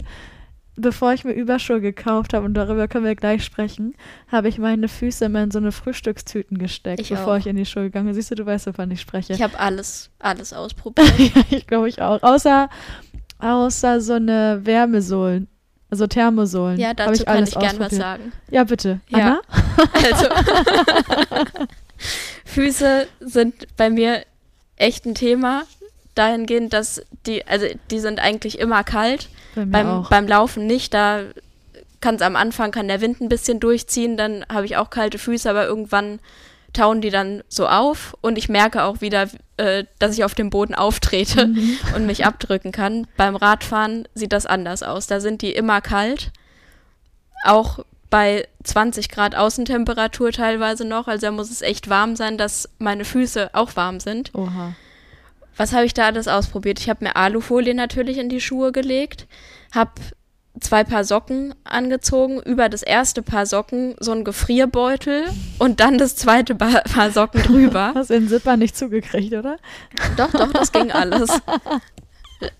[0.79, 3.95] bevor ich mir Überschuhe gekauft habe, und darüber können wir gleich sprechen,
[4.31, 7.37] habe ich meine Füße immer in so eine Frühstückstüten gesteckt, Ich bevor auch.
[7.37, 8.13] ich in die Schuhe gegangen bin.
[8.15, 9.33] Siehst du, du weißt, wovon ich spreche.
[9.33, 11.11] Ich habe alles, alles ausprobiert.
[11.17, 12.21] ja, ich glaube ich auch.
[12.23, 12.69] Außer,
[13.39, 15.47] außer so eine Wärmesohlen.
[15.91, 16.79] Also Thermosohlen.
[16.79, 18.31] Ja, dazu ich kann ich gern was sagen.
[18.51, 18.99] Ja, bitte.
[19.07, 19.17] Ja.
[19.17, 19.41] Anna?
[19.93, 20.27] Also,
[22.45, 24.23] Füße sind bei mir
[24.75, 25.63] echt ein Thema.
[26.15, 29.29] Dahingehend, dass die, also die sind eigentlich immer kalt.
[29.55, 30.93] Bei Beim, beim Laufen nicht.
[30.93, 31.21] Da
[32.01, 35.17] kann es am Anfang, kann der Wind ein bisschen durchziehen, dann habe ich auch kalte
[35.17, 36.19] Füße, aber irgendwann
[36.71, 40.49] tauen die dann so auf und ich merke auch wieder, äh, dass ich auf dem
[40.49, 41.77] Boden auftrete Mhm.
[41.95, 43.07] und mich abdrücken kann.
[43.17, 45.07] Beim Radfahren sieht das anders aus.
[45.07, 46.31] Da sind die immer kalt.
[47.43, 47.79] Auch
[48.09, 51.07] bei 20 Grad Außentemperatur teilweise noch.
[51.07, 54.31] Also da muss es echt warm sein, dass meine Füße auch warm sind.
[54.35, 54.73] Oha.
[55.59, 56.79] Was habe ich da alles ausprobiert?
[56.79, 59.27] Ich habe mir Alufolie natürlich in die Schuhe gelegt,
[59.75, 59.91] habe
[60.61, 65.25] zwei Paar Socken angezogen, über das erste Paar Socken so ein Gefrierbeutel
[65.57, 67.91] und dann das zweite Paar, Paar Socken drüber.
[67.95, 69.57] Hast den Zipper nicht zugekriegt, oder?
[70.15, 71.29] doch, doch, das ging alles.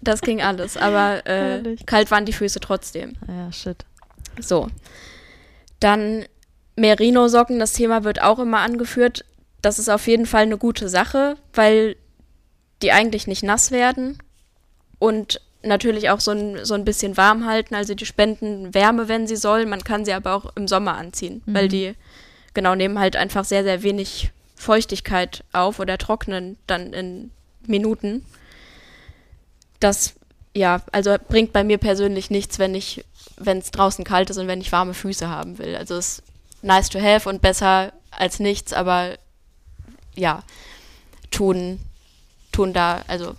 [0.01, 3.13] Das ging alles, aber äh, kalt waren die Füße trotzdem.
[3.29, 3.85] Ah Ja, shit.
[4.41, 4.67] So.
[5.79, 6.25] Dann
[6.75, 9.23] Merino-Socken, das Thema wird auch immer angeführt.
[9.61, 11.95] Das ist auf jeden Fall eine gute Sache, weil
[12.81, 14.17] die eigentlich nicht nass werden
[14.99, 17.75] und natürlich auch so ein, so ein bisschen warm halten.
[17.75, 19.69] Also die spenden Wärme, wenn sie sollen.
[19.69, 21.95] Man kann sie aber auch im Sommer anziehen, weil die
[22.53, 27.31] genau nehmen halt einfach sehr, sehr wenig Feuchtigkeit auf oder trocknen dann in
[27.65, 28.25] Minuten.
[29.79, 30.15] Das,
[30.55, 33.05] ja, also bringt bei mir persönlich nichts, wenn ich,
[33.37, 35.75] wenn es draußen kalt ist und wenn ich warme Füße haben will.
[35.75, 36.23] Also es ist
[36.61, 39.17] nice to have und besser als nichts, aber
[40.15, 40.43] ja,
[41.31, 41.79] tun,
[42.51, 43.35] tun da, also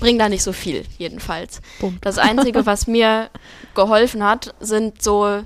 [0.00, 1.60] bringen da nicht so viel, jedenfalls.
[1.78, 1.98] Bumm.
[2.00, 3.28] Das Einzige, was mir
[3.74, 5.42] geholfen hat, sind so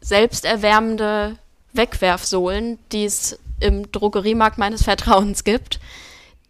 [0.00, 1.36] selbsterwärmende
[1.72, 5.80] Wegwerfsohlen, die es im Drogeriemarkt meines Vertrauens gibt.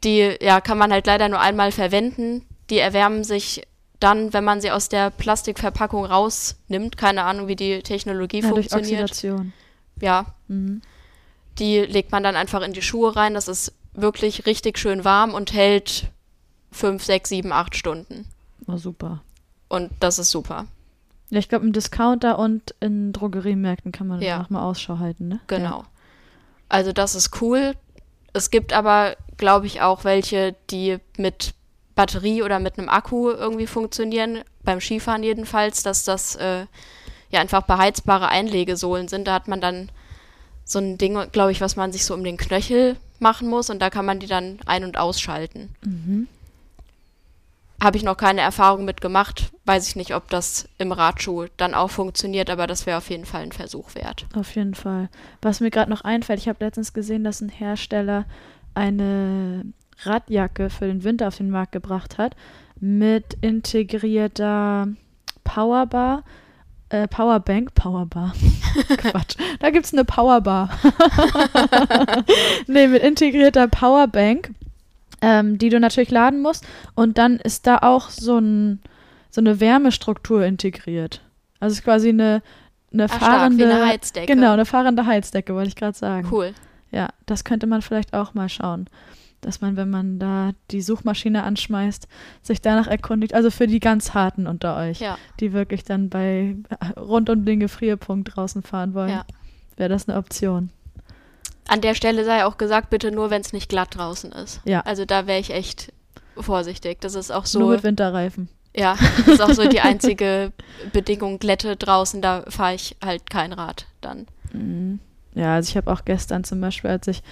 [0.04, 2.44] Die ja, kann man halt leider nur einmal verwenden.
[2.70, 3.62] Die erwärmen sich
[3.98, 6.96] dann, wenn man sie aus der Plastikverpackung rausnimmt.
[6.98, 9.10] Keine Ahnung, wie die Technologie Ja, durch funktioniert.
[9.10, 9.52] Oxidation.
[10.00, 10.82] Ja, Mhm.
[11.58, 13.34] die legt man dann einfach in die Schuhe rein.
[13.34, 16.10] Das ist wirklich richtig schön warm und hält
[16.70, 18.26] fünf, sechs, sieben, acht Stunden.
[18.66, 19.22] Oh, super.
[19.68, 20.66] Und das ist super.
[21.30, 24.36] Ja, ich glaube, im Discounter und in Drogeriemärkten kann man Ja.
[24.36, 25.40] danach mal Ausschau halten, ne?
[25.46, 25.84] Genau.
[26.68, 27.74] Also das ist cool.
[28.32, 31.54] Es gibt aber, glaube ich, auch welche, die mit
[31.94, 34.42] Batterie oder mit einem Akku irgendwie funktionieren.
[34.62, 36.66] Beim Skifahren jedenfalls, dass das äh,
[37.30, 39.26] ja einfach beheizbare Einlegesohlen sind.
[39.26, 39.90] Da hat man dann
[40.64, 43.80] so ein Ding, glaube ich, was man sich so um den Knöchel machen muss und
[43.80, 45.70] da kann man die dann ein- und ausschalten.
[45.84, 46.28] Mhm.
[47.80, 49.52] habe ich noch keine Erfahrung mit gemacht.
[49.64, 53.24] Weiß ich nicht, ob das im Radschuh dann auch funktioniert, aber das wäre auf jeden
[53.24, 54.26] Fall ein Versuch wert.
[54.34, 55.08] Auf jeden Fall.
[55.42, 58.24] Was mir gerade noch einfällt, ich habe letztens gesehen, dass ein Hersteller
[58.74, 59.64] eine
[60.02, 62.34] Radjacke für den Winter auf den Markt gebracht hat
[62.80, 64.88] mit integrierter
[65.44, 66.24] Powerbar.
[66.90, 68.32] Äh, Powerbank, Powerbar.
[68.96, 69.36] Quatsch.
[69.60, 70.70] Da gibt es eine Powerbar.
[72.66, 74.50] nee, mit integrierter Powerbank,
[75.20, 76.66] ähm, die du natürlich laden musst.
[76.94, 78.80] Und dann ist da auch so, ein,
[79.30, 81.20] so eine Wärmestruktur integriert.
[81.60, 82.42] Also es ist quasi eine,
[82.92, 83.58] eine stark, fahrende.
[83.58, 84.34] wie eine Heizdecke.
[84.34, 86.28] Genau, eine fahrende Heizdecke, wollte ich gerade sagen.
[86.30, 86.54] Cool.
[86.90, 88.88] Ja, das könnte man vielleicht auch mal schauen.
[89.40, 92.08] Dass man, wenn man da die Suchmaschine anschmeißt,
[92.42, 93.34] sich danach erkundigt.
[93.34, 96.56] Also für die ganz Harten unter euch, Ja, die wirklich dann bei
[96.96, 99.24] rund um den Gefrierpunkt draußen fahren wollen, ja.
[99.76, 100.70] wäre das eine Option.
[101.68, 104.60] An der Stelle sei auch gesagt, bitte nur, wenn es nicht glatt draußen ist.
[104.64, 104.80] Ja.
[104.80, 105.92] Also da wäre ich echt
[106.36, 107.00] vorsichtig.
[107.00, 107.60] Das ist auch so.
[107.60, 108.48] Nur mit Winterreifen.
[108.74, 110.52] Ja, das ist auch so die einzige
[110.92, 111.38] Bedingung.
[111.38, 114.26] Glätte draußen, da fahre ich halt kein Rad dann.
[114.52, 115.00] Mhm.
[115.34, 117.22] Ja, also ich habe auch gestern zum Beispiel, als ich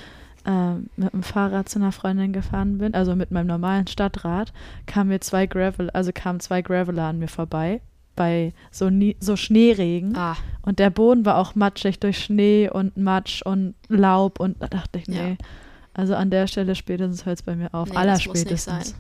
[0.47, 4.53] ähm, mit dem Fahrrad zu einer Freundin gefahren bin, also mit meinem normalen Stadtrad,
[4.87, 7.81] kamen mir zwei Gravel, also kamen zwei Graveler an mir vorbei
[8.15, 10.17] bei so, nie, so Schneeregen.
[10.17, 14.69] Ah, Und der Boden war auch matschig durch Schnee und Matsch und Laub und da
[14.69, 15.31] dachte ich, nee.
[15.31, 15.37] Ja.
[15.93, 17.91] Also an der Stelle spätestens hört es bei mir auf.
[17.91, 18.95] Nee, Allerspätestens.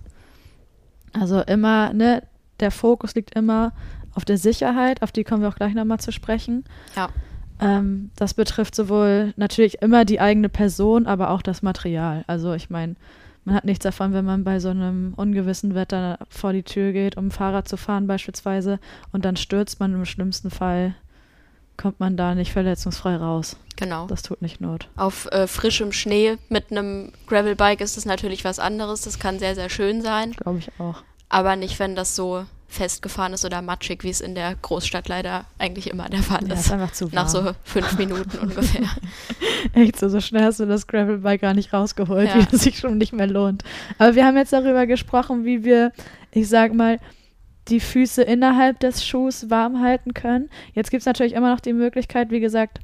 [1.13, 2.23] Also immer, ne,
[2.61, 3.73] der Fokus liegt immer
[4.15, 6.65] auf der Sicherheit, auf die kommen wir auch gleich nochmal zu sprechen.
[6.95, 7.09] ja.
[7.61, 12.25] Ähm, das betrifft sowohl natürlich immer die eigene Person, aber auch das Material.
[12.27, 12.97] Also ich meine,
[13.45, 17.17] man hat nichts davon, wenn man bei so einem ungewissen Wetter vor die Tür geht,
[17.17, 18.81] um Fahrrad zu fahren beispielsweise,
[19.13, 20.95] und dann stürzt man im schlimmsten Fall,
[21.77, 23.57] kommt man da nicht verletzungsfrei raus.
[23.77, 24.07] Genau.
[24.07, 24.89] Das tut nicht Not.
[24.97, 29.03] Auf äh, frischem Schnee mit einem Gravelbike ist es natürlich was anderes.
[29.03, 30.33] Das kann sehr, sehr schön sein.
[30.33, 31.03] Glaube ich auch.
[31.29, 35.45] Aber nicht, wenn das so festgefahren ist oder matschig, wie es in der Großstadt leider
[35.59, 36.67] eigentlich immer der Fall Ja, ist.
[36.67, 37.15] ist einfach zu warm.
[37.15, 38.89] Nach so fünf Minuten ungefähr.
[39.73, 42.37] Echt so, so schnell hast du das Gravelbike gar nicht rausgeholt, Ja.
[42.51, 43.63] wie es sich schon nicht mehr lohnt.
[43.99, 45.93] Aber wir haben jetzt darüber gesprochen, wie wir,
[46.33, 46.99] ich sag mal,
[47.69, 50.51] die Füße innerhalb des Schuhs warm halten können.
[50.73, 52.79] Jetzt gibt es natürlich immer noch die Möglichkeit, wie gesagt,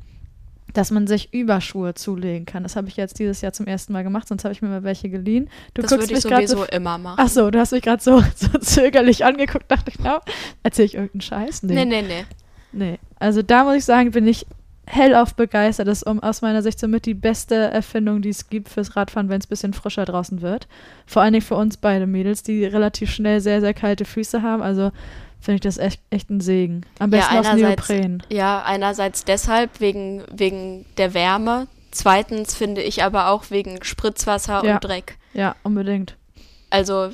[0.73, 2.63] dass man sich Überschuhe zulegen kann.
[2.63, 4.85] Das habe ich jetzt dieses Jahr zum ersten Mal gemacht, sonst habe ich mir mal
[4.85, 5.49] welche geliehen.
[5.75, 6.65] Du das guckst würde ich mich sowieso so.
[6.65, 7.19] immer machen.
[7.19, 10.21] Ach so, du hast mich gerade so, so zögerlich angeguckt, dachte ich, na,
[10.63, 11.63] erzähle ich irgendeinen Scheiß?
[11.63, 12.25] Nee, nee, nee.
[12.75, 14.47] Nee, also da muss ich sagen, bin ich
[14.87, 15.89] hellauf begeistert.
[15.89, 19.29] Das ist um, aus meiner Sicht somit die beste Erfindung, die es gibt fürs Radfahren,
[19.29, 20.69] wenn es ein bisschen frischer draußen wird.
[21.07, 24.63] Vor allen Dingen für uns beide Mädels, die relativ schnell sehr, sehr kalte Füße haben.
[24.63, 24.91] Also
[25.43, 26.87] finde ich das echt, echt ein Segen.
[26.99, 28.23] Am Ja, besten aus einerseits- Neopren.
[28.31, 31.67] Ja, einerseits deshalb wegen, wegen der Wärme.
[31.91, 34.75] Zweitens finde ich aber auch wegen Spritzwasser Ja.
[34.77, 35.19] und Dreck.
[35.35, 36.17] Ja, unbedingt.
[36.71, 37.11] Also,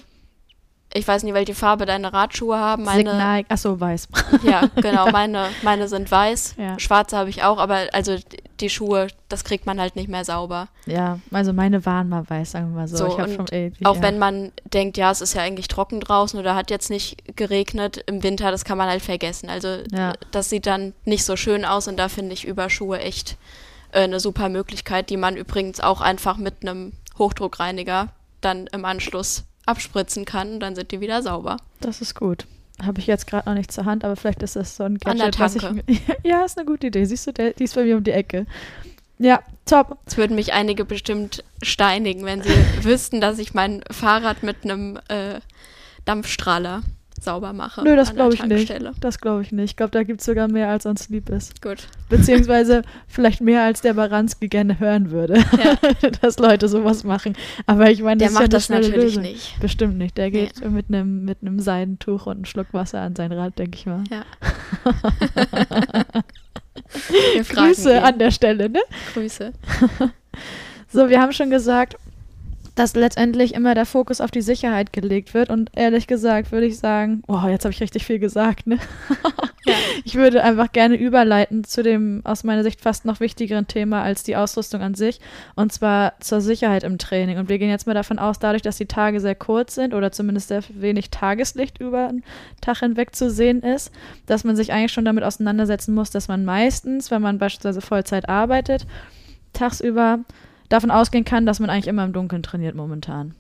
[0.94, 2.84] ich weiß nicht, welche Farbe deine Radschuhe haben.
[2.84, 4.08] Meine, Signal, achso, weiß.
[4.44, 6.54] Ja, genau, meine, meine sind weiß.
[6.58, 6.78] Ja.
[6.78, 8.16] Schwarze habe ich auch, aber also
[8.60, 10.68] die Schuhe, das kriegt man halt nicht mehr sauber.
[10.86, 12.96] Ja, also meine waren mal weiß, sagen wir mal so.
[12.96, 14.02] So, ich habe und schon ey, Auch ja.
[14.02, 18.02] wenn man denkt, ja, es ist ja eigentlich trocken draußen oder hat jetzt nicht geregnet
[18.06, 19.48] im Winter, das kann man halt vergessen.
[19.48, 20.12] Also Ja.
[20.30, 23.36] das sieht dann nicht so schön aus und da finde ich Überschuhe echt
[23.92, 28.08] äh, eine super Möglichkeit, die man übrigens auch einfach mit einem Hochdruckreiniger
[28.40, 31.56] dann im Anschluss abspritzen kann und dann sind die wieder sauber.
[31.80, 32.46] Das ist gut.
[32.82, 35.38] Habe ich jetzt gerade noch nicht zur Hand, aber vielleicht ist das so ein Gadget,
[35.38, 35.62] was ich
[36.22, 37.04] Ja, ist eine gute Idee.
[37.04, 38.46] Siehst du, der, die ist bei mir um die Ecke.
[39.18, 39.98] Ja, top.
[40.06, 42.50] Es würden mich einige bestimmt steinigen, wenn sie
[42.82, 45.40] wüssten, dass ich mein Fahrrad mit einem äh,
[46.04, 46.82] Dampfstrahler
[47.24, 47.82] sauber mache.
[47.82, 48.72] Nö, das glaube ich nicht.
[49.00, 49.70] Das glaube ich nicht.
[49.70, 51.60] Ich glaube, da gibt es sogar mehr, als uns lieb ist.
[51.62, 51.86] Gut.
[52.08, 56.10] Beziehungsweise vielleicht mehr, als der Baranski gerne hören würde, Ja.
[56.22, 57.36] dass Leute sowas machen.
[57.66, 59.22] Aber ich meine, Der das macht ist das ja schnelle natürlich Lösung.
[59.22, 59.60] nicht.
[59.60, 60.16] Bestimmt nicht.
[60.16, 63.76] Der geht mit einem mit einem Seidentuch und einem Schluck Wasser an sein Rad, denke
[63.78, 64.04] ich mal.
[64.10, 64.24] Ja.
[67.48, 68.02] Grüße ihn.
[68.02, 68.80] an der Stelle, ne?
[69.14, 69.52] Grüße.
[70.90, 71.96] So, wir haben schon gesagt,
[72.78, 75.50] dass letztendlich immer der Fokus auf die Sicherheit gelegt wird.
[75.50, 78.78] Und ehrlich gesagt würde ich sagen, oh, jetzt habe ich richtig viel gesagt, ne?
[79.66, 79.74] Ja.
[80.04, 84.22] Ich würde einfach gerne überleiten zu dem aus meiner Sicht fast noch wichtigeren Thema als
[84.22, 85.20] die Ausrüstung an sich,
[85.56, 87.36] und zwar zur Sicherheit im Training.
[87.36, 90.10] Und wir gehen jetzt mal davon aus, dadurch, dass die Tage sehr kurz sind oder
[90.10, 92.24] zumindest sehr wenig Tageslicht über den
[92.62, 93.92] Tag hinweg zu sehen ist,
[94.24, 98.26] dass man sich eigentlich schon damit auseinandersetzen muss, dass man meistens, wenn man beispielsweise Vollzeit
[98.26, 98.86] arbeitet,
[99.52, 100.20] tagsüber
[100.68, 103.34] davon ausgehen kann, dass man eigentlich immer im Dunkeln trainiert momentan.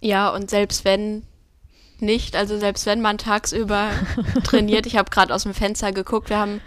[0.00, 1.22] Ja, und selbst wenn
[1.98, 3.90] nicht, also selbst wenn man tagsüber
[4.44, 6.60] trainiert, ich habe gerade aus dem Fenster geguckt, wir haben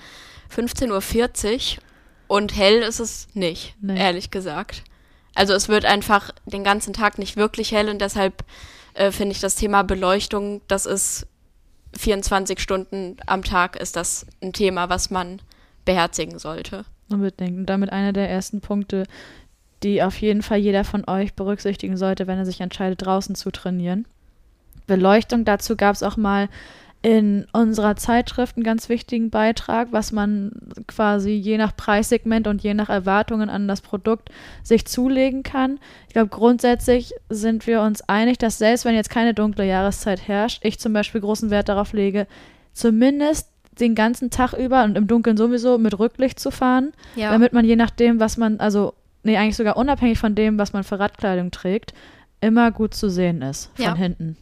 [0.56, 1.84] 15.40 Uhr
[2.28, 4.00] und hell ist es nicht, Nee.
[4.00, 4.84] ehrlich gesagt.
[5.36, 8.44] Also es wird einfach den ganzen Tag nicht wirklich hell und deshalb
[8.96, 11.28] äh, finde ich das Thema Beleuchtung, das ist
[11.98, 15.42] 24 Stunden am Tag ist das ein Thema, was man
[15.86, 16.86] beherzigen sollte.
[17.12, 17.58] Unbedingt.
[17.58, 19.06] Und damit einer der ersten Punkte,
[19.84, 23.52] die auf jeden Fall jeder von euch berücksichtigen sollte, wenn er sich entscheidet, draußen zu
[23.52, 24.06] trainieren.
[24.88, 26.50] Beleuchtung, dazu gab es auch mal
[27.02, 30.52] in unserer Zeitschrift einen ganz wichtigen Beitrag, was man
[30.86, 34.30] quasi je nach Preissegment und je nach Erwartungen an das Produkt
[34.64, 35.80] sich zulegen kann.
[36.08, 40.66] Ich glaube, grundsätzlich sind wir uns einig, dass selbst wenn jetzt keine dunkle Jahreszeit herrscht,
[40.66, 42.28] ich zum Beispiel großen Wert darauf lege,
[42.74, 47.32] zumindest den ganzen Tag über und im Dunkeln sowieso mit Rücklicht zu fahren, Ja.
[47.32, 50.84] damit man je nachdem, was man, also, nee, eigentlich sogar unabhängig von dem, was man
[50.84, 51.94] für Radkleidung trägt,
[52.42, 53.96] immer gut zu sehen ist von Ja.
[53.96, 54.38] hinten.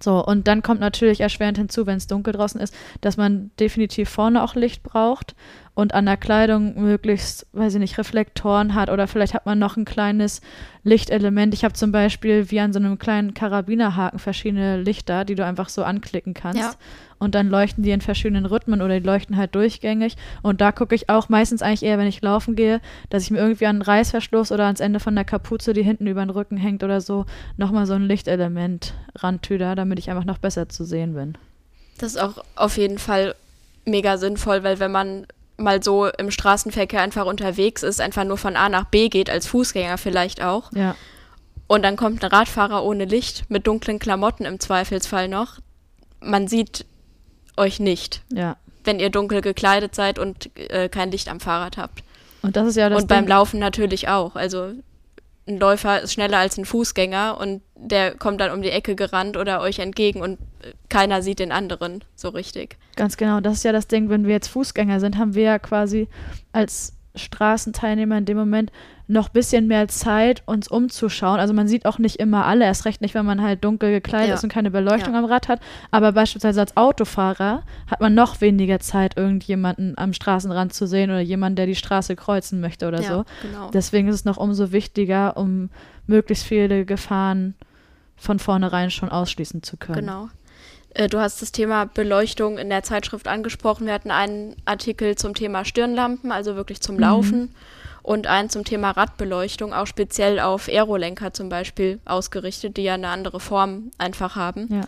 [0.00, 4.08] So, und dann kommt natürlich erschwerend hinzu, wenn es dunkel draußen ist, dass man definitiv
[4.08, 5.36] vorne auch Licht braucht
[5.74, 9.76] und an der Kleidung möglichst, weiß ich nicht, Reflektoren hat oder vielleicht hat man noch
[9.76, 10.40] ein kleines
[10.84, 11.52] Lichtelement.
[11.52, 15.68] Ich habe zum Beispiel wie an so einem kleinen Karabinerhaken verschiedene Lichter, die du einfach
[15.68, 16.60] so anklicken kannst.
[16.60, 16.74] Ja.
[17.18, 20.16] Und dann leuchten die in verschiedenen Rhythmen oder die leuchten halt durchgängig.
[20.42, 23.38] Und da gucke ich auch meistens eigentlich eher, wenn ich laufen gehe, dass ich mir
[23.38, 26.56] irgendwie an einen Reißverschluss oder ans Ende von der Kapuze, die hinten über den Rücken
[26.56, 31.14] hängt oder so, nochmal so ein Lichtelement rantüder, damit ich einfach noch besser zu sehen
[31.14, 31.36] bin.
[31.98, 33.34] Das ist auch auf jeden Fall
[33.84, 38.56] mega sinnvoll, weil wenn man mal so im Straßenverkehr einfach unterwegs ist, einfach nur von
[38.56, 40.96] A nach B geht, als Fußgänger vielleicht auch, Ja,
[41.66, 45.60] und dann kommt ein Radfahrer ohne Licht, mit dunklen Klamotten im Zweifelsfall noch,
[46.20, 46.84] man sieht
[47.56, 48.56] euch nicht, ja.
[48.84, 52.02] wenn ihr dunkel gekleidet seid und äh, kein Licht am Fahrrad habt.
[52.42, 53.28] Und das ist ja das und beim Ding.
[53.28, 54.36] Laufen natürlich auch.
[54.36, 54.72] Also
[55.46, 59.36] ein Läufer ist schneller als ein Fußgänger und der kommt dann um die Ecke gerannt
[59.36, 62.76] oder euch entgegen und äh, keiner sieht den anderen so richtig.
[62.96, 65.58] Ganz genau, das ist ja das Ding, wenn wir jetzt Fußgänger sind, haben wir ja
[65.58, 66.08] quasi
[66.52, 68.72] als Straßenteilnehmer in dem Moment
[69.06, 71.38] noch ein bisschen mehr Zeit, uns umzuschauen.
[71.38, 74.28] Also man sieht auch nicht immer alle, erst recht nicht, wenn man halt dunkel gekleidet
[74.30, 74.34] Ja.
[74.34, 75.18] ist und keine Beleuchtung Ja.
[75.20, 75.60] am Rad hat.
[75.90, 81.20] Aber beispielsweise als Autofahrer hat man noch weniger Zeit, irgendjemanden am Straßenrand zu sehen oder
[81.20, 83.24] jemanden, der die Straße kreuzen möchte oder so.
[83.42, 83.70] genau.
[83.72, 85.70] Deswegen ist es noch umso wichtiger, um
[86.06, 87.54] möglichst viele Gefahren
[88.16, 89.98] von vornherein schon ausschließen zu können.
[90.00, 90.28] Genau.
[90.94, 93.86] Äh, Du hast das Thema Beleuchtung in der Zeitschrift angesprochen.
[93.86, 97.54] Wir hatten einen Artikel zum Thema Stirnlampen, also wirklich zum Laufen,
[98.02, 103.08] und einen zum Thema Radbeleuchtung, auch speziell auf Aerolenker zum Beispiel ausgerichtet, die ja eine
[103.08, 104.68] andere Form einfach haben.
[104.70, 104.82] Ja.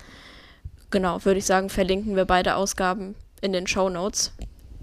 [0.90, 4.32] Genau, würde ich sagen, verlinken wir beide Ausgaben in den Show Notes,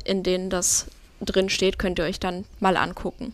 [0.03, 0.87] in denen das
[1.21, 3.33] drin steht, könnt ihr euch dann mal angucken.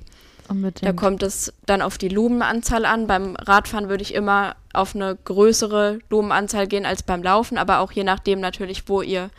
[0.49, 0.83] Unbedingt.
[0.83, 3.07] Da kommt es dann auf die Lumenanzahl an.
[3.07, 7.91] Beim Radfahren würde ich immer auf eine größere Lumenanzahl gehen als beim Laufen, aber auch
[7.91, 9.29] je nachdem natürlich, wo ihr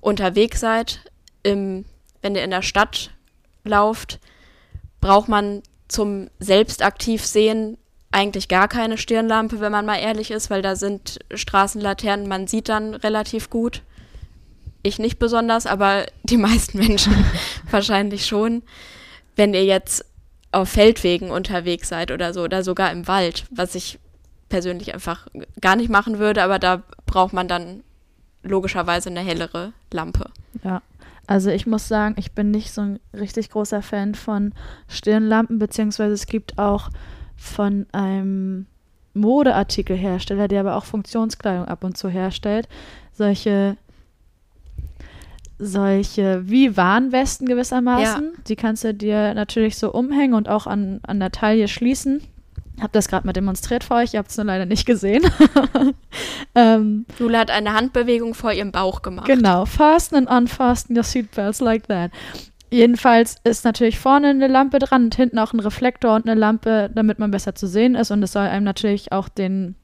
[0.00, 1.00] unterwegs seid.
[1.42, 1.84] Im,
[2.22, 3.10] wenn ihr in der Stadt
[3.64, 4.18] lauft,
[5.00, 7.76] braucht man zum selbstaktiv sehen
[8.12, 12.68] eigentlich gar keine Stirnlampe, wenn man mal ehrlich ist, weil da sind Straßenlaternen, man sieht
[12.68, 13.82] dann relativ gut.
[14.82, 17.24] Ich nicht besonders, aber die meisten Menschen
[17.70, 18.62] wahrscheinlich schon.
[19.36, 20.04] Wenn ihr jetzt
[20.52, 24.00] auf Feldwegen unterwegs seid oder so, oder sogar im Wald, was ich
[24.50, 25.26] persönlich einfach
[25.60, 27.82] gar nicht machen würde, aber da braucht man dann
[28.42, 30.26] logischerweise eine hellere Lampe.
[30.62, 30.82] Ja,
[31.26, 34.52] also ich muss sagen, ich bin nicht so ein richtig großer Fan von
[34.88, 36.90] Stirnlampen, beziehungsweise es gibt auch
[37.36, 38.66] von einem
[39.14, 42.68] Modeartikelhersteller, der aber auch Funktionskleidung ab und zu herstellt,
[43.12, 43.76] solche
[45.62, 48.32] solche wie Warnwesten gewissermaßen.
[48.48, 52.22] Die kannst du dir natürlich so umhängen und auch an, an der Taille schließen.
[52.80, 55.22] Hab das gerade mal demonstriert für euch, ihr habt es nur leider nicht gesehen.
[56.54, 59.26] ähm, Jule hat eine Handbewegung vor ihrem Bauch gemacht.
[59.26, 62.10] Genau, fasten and unfasten your seatbelts like that.
[62.70, 66.88] Jedenfalls ist natürlich vorne eine Lampe dran und hinten auch ein Reflektor und eine Lampe,
[66.94, 68.12] damit man besser zu sehen ist.
[68.12, 69.74] Und es soll einem natürlich auch den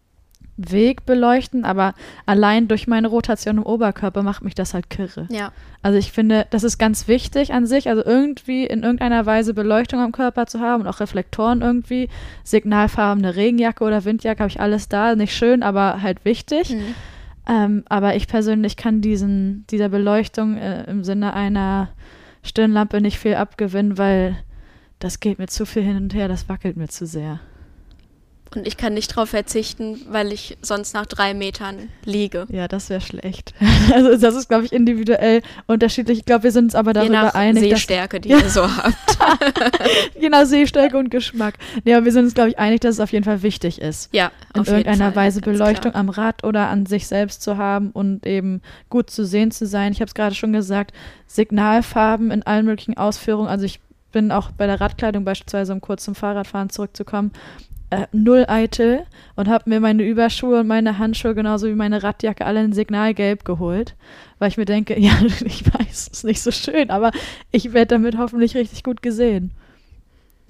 [0.56, 5.26] Weg beleuchten, aber allein durch meine Rotation im Oberkörper macht mich das halt kirre.
[5.30, 9.52] Ja, Also ich finde, das ist ganz wichtig an sich, also irgendwie in irgendeiner Weise
[9.52, 12.08] Beleuchtung am Körper zu haben und auch Reflektoren irgendwie,
[12.42, 16.70] signalfarbene Regenjacke oder Windjacke habe ich alles da, nicht schön, aber halt wichtig.
[16.70, 16.94] Mhm.
[17.48, 21.90] Ähm, aber ich persönlich kann diesen, dieser Beleuchtung äh, im Sinne einer
[22.42, 24.36] Stirnlampe nicht viel abgewinnen, weil
[24.98, 27.40] das geht mir zu viel hin und her, das wackelt mir zu sehr.
[28.54, 32.46] Und ich kann nicht drauf verzichten, weil ich sonst nach drei Metern liege.
[32.48, 33.54] Ja, das wäre schlecht.
[33.92, 36.18] Also das ist, glaube ich, individuell unterschiedlich.
[36.18, 38.96] Ich glaube, wir sind uns aber Je darüber nach einig, Sehstärke, die ihr so habt.
[40.20, 41.54] je nach Sehstärke und Geschmack.
[41.85, 44.12] Nee, aber wir sind uns, glaube ich, einig, dass es auf jeden Fall wichtig ist.
[44.12, 46.00] Ja, in irgendeiner Fall, Weise Beleuchtung klar.
[46.00, 49.92] am Rad oder an sich selbst zu haben und eben gut zu sehen zu sein.
[49.92, 50.92] Ich habe es gerade schon gesagt,
[51.26, 53.48] Signalfarben in allen möglichen Ausführungen.
[53.48, 53.80] Also ich
[54.12, 57.32] bin auch bei der Radkleidung beispielsweise, um kurz zum Fahrradfahren zurückzukommen,
[57.90, 59.05] äh, null eitel
[59.37, 63.44] und habe mir meine Überschuhe und meine Handschuhe genauso wie meine Radjacke alle in Signalgelb
[63.44, 63.94] geholt,
[64.38, 65.12] weil ich mir denke, ja,
[65.44, 67.11] ich weiß, es ist nicht so schön, aber
[67.53, 69.53] ich werde damit hoffentlich richtig gut gesehen.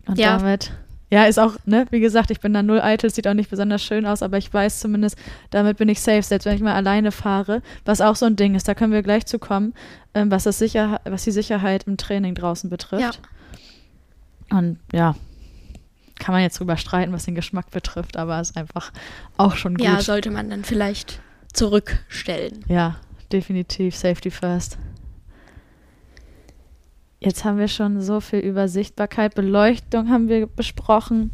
[0.06, 0.38] Und Ja.
[0.38, 0.72] damit,
[1.10, 3.82] ja, ist auch, ne, wie gesagt, ich bin da null eitel, sieht auch nicht besonders
[3.82, 5.16] schön aus, aber ich weiß zumindest,
[5.50, 8.54] damit bin ich safe, selbst wenn ich mal alleine fahre, was auch so ein Ding
[8.54, 9.74] ist, da können wir gleich zu kommen,
[10.14, 13.20] ähm, was, das Sicher was die Sicherheit im Training draußen betrifft.
[14.50, 15.16] Und ja,
[16.18, 18.92] kann man jetzt drüber streiten, was den Geschmack betrifft, aber ist einfach
[19.36, 19.86] auch schon gut.
[19.86, 21.20] Ja, sollte man dann vielleicht
[21.52, 22.64] zurückstellen.
[22.68, 22.96] Ja,
[23.32, 23.96] definitiv.
[23.96, 24.78] Safety first.
[27.18, 31.30] Jetzt haben wir schon so viel über Sichtbarkeit, Beleuchtung haben wir besprochen.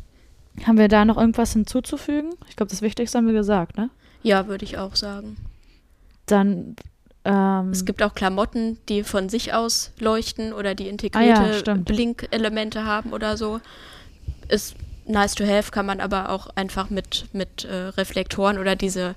[0.66, 2.30] Haben wir da noch irgendwas hinzuzufügen?
[2.48, 3.90] Ich glaube, das Wichtigste haben wir gesagt, ne?
[4.22, 5.36] Ja, würde ich auch sagen.
[6.26, 6.76] Dann,
[7.24, 11.74] ähm, Es gibt auch Klamotten, die von sich aus leuchten oder die Ah ja, integrierte.
[11.76, 13.60] Blinkelemente haben oder so.
[14.48, 14.74] Ist
[15.06, 19.14] nice to have, kann man aber auch einfach mit, mit äh, Reflektoren oder diese,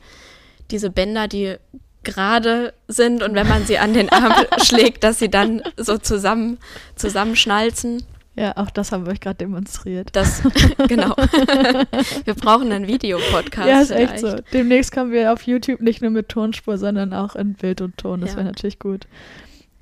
[0.71, 1.55] diese Bänder, die
[2.03, 6.59] gerade sind und wenn man sie an den Arm schlägt, dass sie dann so zusammen
[6.95, 8.03] zusammenschnalzen.
[8.35, 10.09] ja, auch das haben wir euch gerade demonstriert.
[10.13, 10.41] Das,
[10.87, 11.15] genau.
[12.25, 13.67] wir brauchen einen Videopodcast.
[13.67, 14.37] ja, ist echt vielleicht.
[14.37, 14.43] so.
[14.53, 18.21] Demnächst kommen wir auf YouTube nicht nur mit Tonspur, sondern auch in Bild und Ton.
[18.21, 18.37] Das Ja.
[18.37, 19.07] wäre natürlich gut.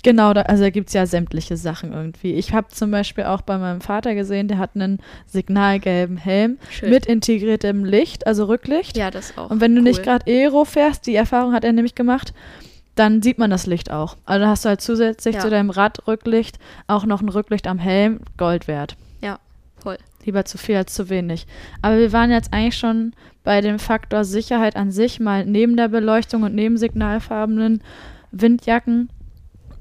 [0.04, 2.34] Genau, da, also da gibt es ja sämtliche Sachen irgendwie.
[2.34, 6.90] Ich habe zum Beispiel auch bei meinem Vater gesehen, der hat einen signalgelben Helm Schön.
[6.90, 8.98] mit integriertem Licht, also Rücklicht.
[8.98, 9.50] Ja, das auch.
[9.50, 10.04] Und wenn du nicht cool.
[10.04, 12.34] gerade Aero fährst, die Erfahrung hat er nämlich gemacht,
[12.96, 14.16] dann sieht man das Licht auch.
[14.26, 15.40] Also dann hast du halt zusätzlich Ja.
[15.40, 18.96] zu deinem Radrücklicht auch noch ein Rücklicht am Helm, Gold wert.
[19.22, 19.38] Ja,
[19.76, 19.96] voll.
[20.26, 21.46] Lieber zu viel als zu wenig.
[21.80, 25.88] Aber wir waren jetzt eigentlich schon bei dem Faktor Sicherheit an sich, mal neben der
[25.88, 27.82] Beleuchtung und neben signalfarbenen
[28.32, 29.08] Windjacken.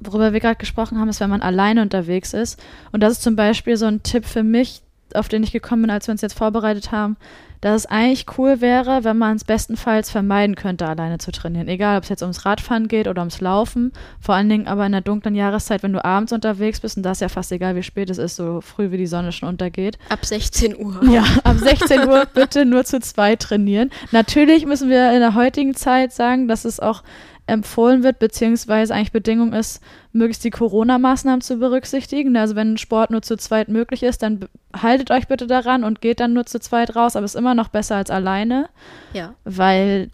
[0.06, 2.62] Worüber wir gerade gesprochen haben, ist, wenn man alleine unterwegs ist.
[2.92, 4.82] Und das ist zum Beispiel so ein Tipp für mich,
[5.14, 7.18] auf den ich gekommen bin, als wir uns jetzt vorbereitet haben,
[7.64, 11.70] dass es eigentlich cool wäre, wenn man es bestenfalls vermeiden könnte, alleine zu trainieren.
[11.70, 13.94] Egal, ob es jetzt ums Radfahren geht oder ums Laufen.
[14.20, 17.18] Vor allen Dingen aber in der dunklen Jahreszeit, wenn du abends unterwegs bist, und das
[17.18, 19.98] ist ja fast egal, wie spät es ist, so früh wie die Sonne schon untergeht.
[20.10, 21.06] Ab 16 Uhr.
[21.10, 23.92] Ja, ab 16 Uhr bitte nur zu zweit trainieren.
[24.12, 27.02] Natürlich müssen wir in der heutigen Zeit sagen, dass es auch
[27.46, 29.82] empfohlen wird, beziehungsweise eigentlich Bedingung ist,
[30.14, 32.36] möglichst die Corona-Maßnahmen zu berücksichtigen.
[32.38, 36.20] Also wenn Sport nur zu zweit möglich ist, dann haltet euch bitte daran und geht
[36.20, 38.70] dann nur zu zweit raus, aber es ist immer noch besser als alleine,
[39.14, 39.34] Ja.
[39.44, 40.10] weil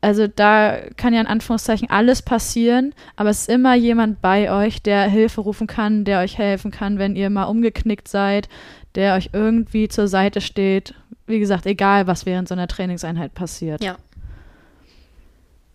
[0.00, 4.80] also da kann ja in Anführungszeichen alles passieren, aber es ist immer jemand bei euch,
[4.80, 8.48] der Hilfe rufen kann, der euch helfen kann, wenn ihr mal umgeknickt seid,
[8.94, 10.94] der euch irgendwie zur Seite steht.
[11.26, 13.82] Wie gesagt, egal, was während so einer Trainingseinheit passiert.
[13.82, 13.96] Ja.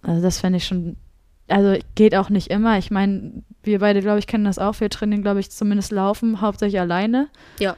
[0.04, 0.98] Also das fände ich schon,
[1.48, 2.78] also geht auch nicht immer.
[2.78, 4.80] Ich meine, wir beide, glaube ich, kennen das auch.
[4.80, 7.28] Wir trainieren, glaube ich, zumindest laufen, hauptsächlich alleine.
[7.60, 7.76] Ja.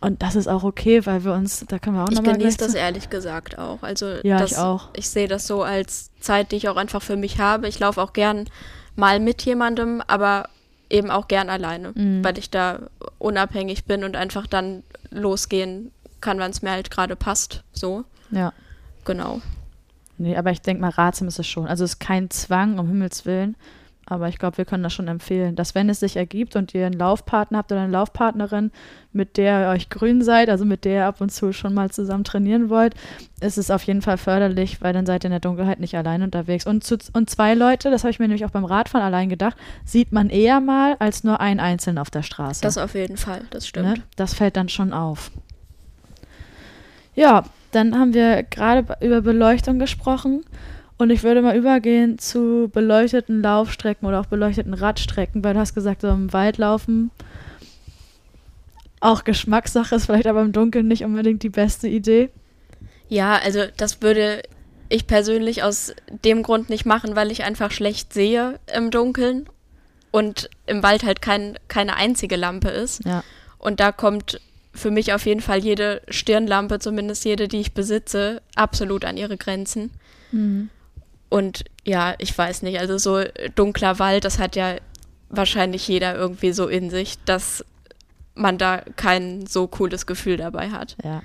[0.00, 2.56] Und das ist auch okay, weil wir uns, da können wir auch Ich nochmal genieße
[2.58, 3.82] gleich das ehrlich gesagt auch.
[3.82, 4.88] Also Ja, das, ich auch.
[4.94, 7.66] Ich sehe das so als Zeit, die ich auch einfach für mich habe.
[7.68, 8.44] Ich laufe auch gern
[8.94, 10.48] mal mit jemandem, aber
[10.88, 12.24] eben auch gern alleine, Mhm.
[12.24, 12.78] weil ich da
[13.18, 17.64] unabhängig bin und einfach dann losgehen kann, wann es mir halt gerade passt.
[17.72, 18.52] So, Ja.
[19.04, 19.40] genau.
[20.18, 21.66] Nee, aber ich denke mal, ratsam ist es schon.
[21.66, 23.56] Also es ist kein Zwang, um Himmels Willen.
[24.10, 26.86] Aber ich glaube, wir können das schon empfehlen, dass wenn es sich ergibt und ihr
[26.86, 28.72] einen Laufpartner habt oder eine Laufpartnerin,
[29.12, 31.90] mit der ihr euch grün seid, also mit der ihr ab und zu schon mal
[31.90, 32.94] zusammen trainieren wollt,
[33.40, 36.22] ist es auf jeden Fall förderlich, weil dann seid ihr in der Dunkelheit nicht allein
[36.22, 36.66] unterwegs.
[36.66, 39.58] Und, zu, und zwei Leute, das habe ich mir nämlich auch beim Radfahren allein gedacht,
[39.84, 42.62] sieht man eher mal als nur einen Einzelnen auf der Straße.
[42.62, 43.88] Das auf jeden Fall, das stimmt.
[43.88, 43.94] Ne?
[44.16, 45.30] Das fällt dann schon auf.
[47.14, 50.44] Ja, dann haben wir gerade über Beleuchtung gesprochen
[50.96, 55.74] und ich würde mal übergehen zu beleuchteten Laufstrecken oder auch beleuchteten Radstrecken, weil du hast
[55.74, 57.10] gesagt, so im Wald laufen.
[59.00, 62.30] Auch Geschmackssache ist vielleicht aber im Dunkeln nicht unbedingt die beste Idee.
[63.08, 64.42] Ja, also das würde
[64.88, 69.48] ich persönlich aus dem Grund nicht machen, weil ich einfach schlecht sehe im Dunkeln
[70.10, 73.04] und im Wald halt kein, keine einzige Lampe ist.
[73.04, 73.22] Ja.
[73.58, 74.40] Und da kommt
[74.78, 79.36] für mich auf jeden Fall jede Stirnlampe, zumindest jede, die ich besitze, absolut an ihre
[79.36, 79.90] Grenzen.
[81.28, 83.22] Und ja, ich weiß nicht, also so
[83.54, 84.76] dunkler Wald, das hat ja
[85.28, 87.64] wahrscheinlich jeder irgendwie so in sich, dass
[88.34, 90.96] man da kein so cooles Gefühl dabei hat.
[91.04, 91.22] Ja.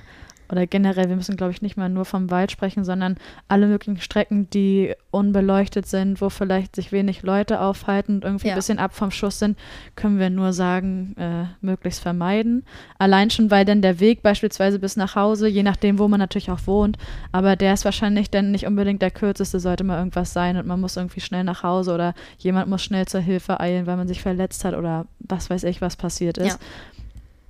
[0.51, 3.99] Oder generell, wir müssen, glaube ich, nicht mal nur vom Wald sprechen, sondern alle möglichen
[3.99, 8.53] Strecken, die unbeleuchtet sind, wo vielleicht sich wenig Leute aufhalten und irgendwie Ja.
[8.53, 9.57] ein bisschen ab vom Schuss sind,
[9.95, 12.65] können wir nur sagen, äh, möglichst vermeiden.
[12.99, 16.51] Allein schon, weil dann der Weg beispielsweise bis nach Hause, je nachdem, wo man natürlich
[16.51, 16.97] auch wohnt,
[17.31, 20.79] aber der ist wahrscheinlich dann nicht unbedingt der kürzeste, sollte mal irgendwas sein und man
[20.81, 24.21] muss irgendwie schnell nach Hause oder jemand muss schnell zur Hilfe eilen, weil man sich
[24.21, 26.47] verletzt hat oder was weiß ich, was passiert ist.
[26.47, 26.55] Ja.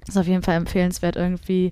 [0.08, 1.72] Ist auf jeden Fall empfehlenswert, irgendwie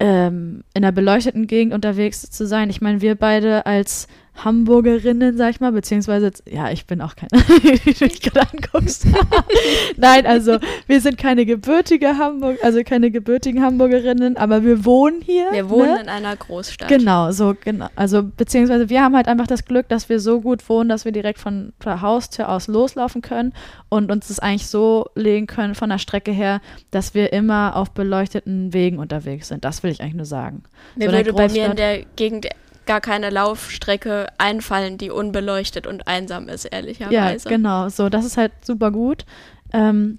[0.00, 2.70] ähm, in einer beleuchteten Gegend unterwegs zu sein.
[2.70, 7.14] Ich meine, wir beide als Hamburgerinnen, sag ich mal, beziehungsweise, jetzt- ja, ich bin auch
[7.16, 7.30] keine,
[7.62, 9.06] wie du mich gerade anguckst.
[9.96, 15.48] Nein, also wir sind keine gebürtige Hamburg, also keine gebürtigen Hamburgerinnen, aber wir wohnen hier.
[15.52, 16.00] Wir wohnen ne?
[16.02, 16.88] in einer Großstadt.
[16.88, 17.88] Genau, so, genau.
[17.96, 21.12] Also, beziehungsweise wir haben halt einfach das Glück, dass wir so gut wohnen, dass wir
[21.12, 23.52] direkt von der Haustür aus loslaufen können
[23.88, 26.60] und uns das eigentlich so legen können von der Strecke her,
[26.90, 29.64] dass wir immer auf beleuchteten Wegen unterwegs sind.
[29.64, 30.62] Das will ich eigentlich nur sagen.
[30.96, 32.46] Mir So würde bei mir in der Gegend
[32.90, 37.48] gar keine Laufstrecke einfallen, die unbeleuchtet und einsam ist, Ja, ehrlicherweise.
[37.48, 37.88] genau.
[37.88, 39.24] So, das ist halt super gut.
[39.72, 40.18] Ähm,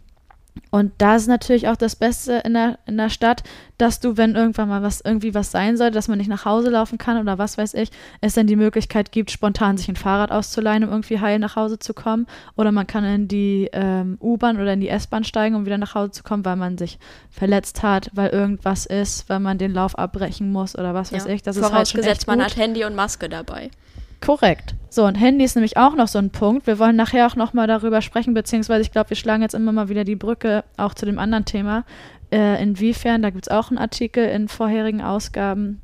[0.70, 3.44] und da ist natürlich auch das Beste in der, in der Stadt,
[3.78, 6.70] dass du, wenn irgendwann mal was irgendwie was sein sollte, dass man nicht nach Hause
[6.70, 7.90] laufen kann oder was weiß ich,
[8.22, 11.80] es dann die Möglichkeit gibt, spontan sich ein Fahrrad auszuleihen, um irgendwie heil nach Hause
[11.80, 12.28] zu kommen.
[12.58, 15.96] Oder man kann in die ähm, U-Bahn oder in die S-Bahn steigen, um wieder nach
[15.96, 17.00] Hause zu kommen, weil man sich
[17.30, 21.34] verletzt hat, weil irgendwas ist, weil man den Lauf abbrechen muss oder was weiß Ja.
[21.34, 21.44] ich.
[21.44, 22.46] Das ist halt schon Vorausgesetzt, echt man gut.
[22.48, 23.72] hat Handy und Maske dabei.
[24.20, 24.76] Korrekt.
[24.94, 26.68] So, und Handy ist nämlich auch noch so ein Punkt.
[26.68, 29.72] Wir wollen nachher auch noch mal darüber sprechen, beziehungsweise ich glaube, wir schlagen jetzt immer
[29.72, 31.86] mal wieder die Brücke auch zu dem anderen Thema.
[32.30, 35.80] Äh, inwiefern, da gibt es auch einen Artikel in vorherigen Ausgaben,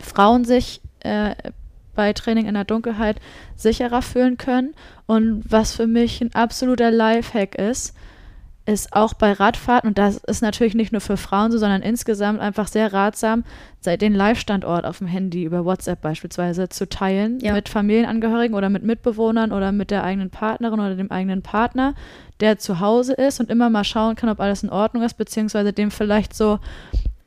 [0.00, 1.36] Frauen sich äh,
[1.94, 3.20] bei Training in der Dunkelheit
[3.54, 4.74] sicherer fühlen können.
[5.06, 7.94] Und was für mich ein absoluter Lifehack ist,
[8.68, 12.38] ist auch bei Radfahrten, und das ist natürlich nicht nur für Frauen so, sondern insgesamt
[12.40, 13.44] einfach sehr ratsam,
[13.80, 17.54] seit den Live-Standort auf dem Handy über WhatsApp beispielsweise zu teilen Ja.
[17.54, 21.94] mit Familienangehörigen oder mit Mitbewohnern oder mit der eigenen Partnerin oder dem eigenen Partner,
[22.40, 25.72] der zu Hause ist und immer mal schauen kann, ob alles in Ordnung ist, beziehungsweise
[25.72, 26.58] dem vielleicht so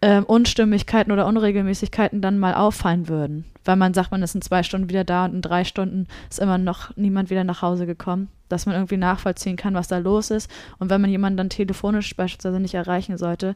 [0.03, 3.45] ähm, Unstimmigkeiten oder Unregelmäßigkeiten dann mal auffallen würden.
[3.65, 6.39] Weil man sagt, man ist in zwei Stunden wieder da und in drei Stunden ist
[6.39, 8.27] immer noch niemand wieder nach Hause gekommen.
[8.51, 10.49] Dass man irgendwie nachvollziehen kann, was da los ist.
[10.79, 13.55] Und wenn man jemanden dann telefonisch beispielsweise nicht erreichen sollte,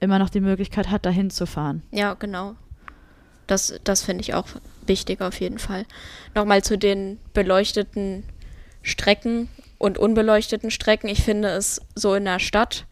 [0.00, 1.82] immer noch die Möglichkeit hat, dahin zu fahren.
[1.92, 2.56] Ja, genau.
[3.46, 4.46] Das, das finde ich auch
[4.86, 5.84] wichtig auf jeden Fall.
[6.34, 8.24] Nochmal zu den beleuchteten
[8.82, 11.08] Strecken und unbeleuchteten Strecken.
[11.08, 12.86] Ich finde es so in der Stadt,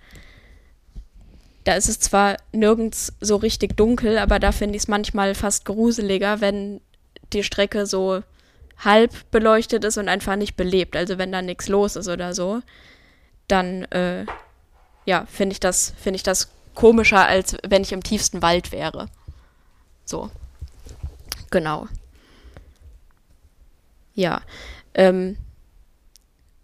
[1.65, 5.65] da ist es zwar nirgends so richtig dunkel, aber da finde ich es manchmal fast
[5.65, 6.81] gruseliger, wenn
[7.33, 8.23] die Strecke so
[8.81, 10.97] halb beleuchtet ist und einfach nicht belebt.
[10.97, 12.61] Also wenn da nichts los ist oder so,
[13.49, 14.27] dann äh,
[15.05, 19.09] ja, finde ich das, finde ich das komischer, als wenn ich im tiefsten Wald wäre.
[20.05, 20.31] So.
[21.51, 21.89] Genau.
[24.15, 24.43] Ja.
[24.95, 25.37] Ähm,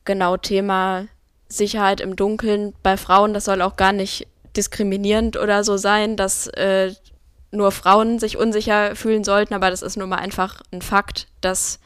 [0.04, 1.06] genau, Thema
[1.48, 6.46] Sicherheit im Dunkeln bei Frauen, das soll auch gar nicht diskriminierend oder so sein, dass
[6.48, 6.94] äh,
[7.50, 11.78] nur Frauen sich unsicher fühlen sollten, aber das ist nun mal einfach ein Fakt, dass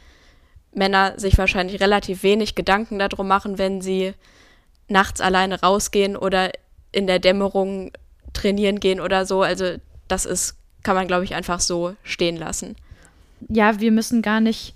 [0.72, 4.12] Männer sich wahrscheinlich relativ wenig Gedanken darum machen, wenn sie
[4.88, 6.50] nachts alleine rausgehen oder
[6.92, 7.92] in der Dämmerung
[8.32, 9.42] trainieren gehen oder so.
[9.42, 9.76] Also
[10.08, 12.76] das ist, kann man glaube ich einfach so stehen lassen.
[13.48, 14.74] ja, wir müssen gar nicht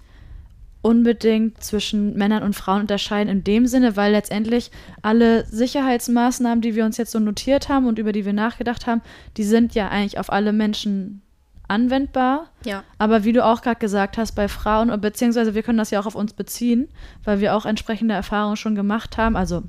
[0.85, 4.71] unbedingt zwischen Männern und Frauen unterscheiden in dem Sinne, weil letztendlich
[5.01, 9.01] alle Sicherheitsmaßnahmen, die wir uns jetzt so notiert haben und über die wir nachgedacht haben,
[9.39, 11.23] die sind ja eigentlich auf alle Menschen
[11.69, 12.51] anwendbar.
[12.65, 12.83] Ja.
[12.99, 16.01] Aber wie du auch gerade gesagt hast, bei Frauen, und beziehungsweise wir können das ja
[16.01, 16.89] auch auf uns beziehen,
[17.25, 19.37] weil wir auch entsprechende Erfahrungen schon gemacht haben.
[19.37, 19.63] Also,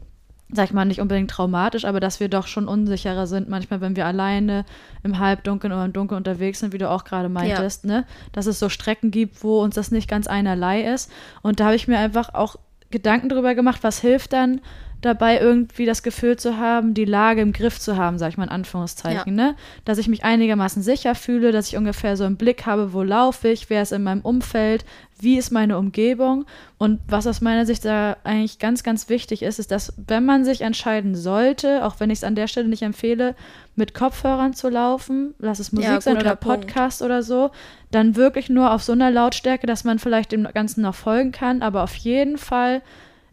[0.51, 3.95] sag ich mal, nicht unbedingt traumatisch, aber dass wir doch schon unsicherer sind, manchmal, wenn
[3.95, 4.65] wir alleine
[5.03, 8.05] im Halbdunkeln oder im Dunkeln unterwegs sind, wie du auch gerade meintest, ne?
[8.31, 11.11] Dass es so Strecken gibt, wo uns das nicht ganz einerlei ist.
[11.41, 12.57] Und da habe ich mir einfach auch
[12.91, 14.61] Gedanken drüber gemacht, was hilft dann
[15.01, 18.45] dabei, irgendwie das Gefühl zu haben, die Lage im Griff zu haben, sag ich mal
[18.45, 19.55] in Anführungszeichen, ne?
[19.85, 23.47] Dass ich mich einigermaßen sicher fühle, dass ich ungefähr so einen Blick habe, wo laufe
[23.49, 24.85] ich, wer ist in meinem Umfeld,
[25.19, 26.45] wie ist meine Umgebung
[26.77, 30.43] und was aus meiner Sicht da eigentlich ganz, ganz wichtig ist, ist, dass wenn man
[30.43, 33.35] sich entscheiden sollte, auch wenn ich es an der Stelle nicht empfehle,
[33.75, 36.61] mit Kopfhörern zu laufen, lass es Musik Ja, sein oder Punkt.
[36.67, 37.51] Podcast oder so,
[37.91, 41.61] dann wirklich nur auf so einer Lautstärke, dass man vielleicht dem Ganzen noch folgen kann,
[41.61, 42.81] aber auf jeden Fall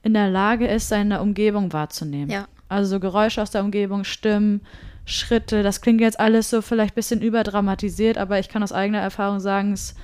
[0.02, 2.30] in der Lage ist, seine Umgebung wahrzunehmen.
[2.30, 2.46] Ja.
[2.68, 4.62] Also so Geräusche aus der Umgebung, Stimmen,
[5.04, 9.00] Schritte, das klingt jetzt alles so vielleicht ein bisschen überdramatisiert, aber ich kann aus eigener
[9.00, 9.94] Erfahrung sagen, es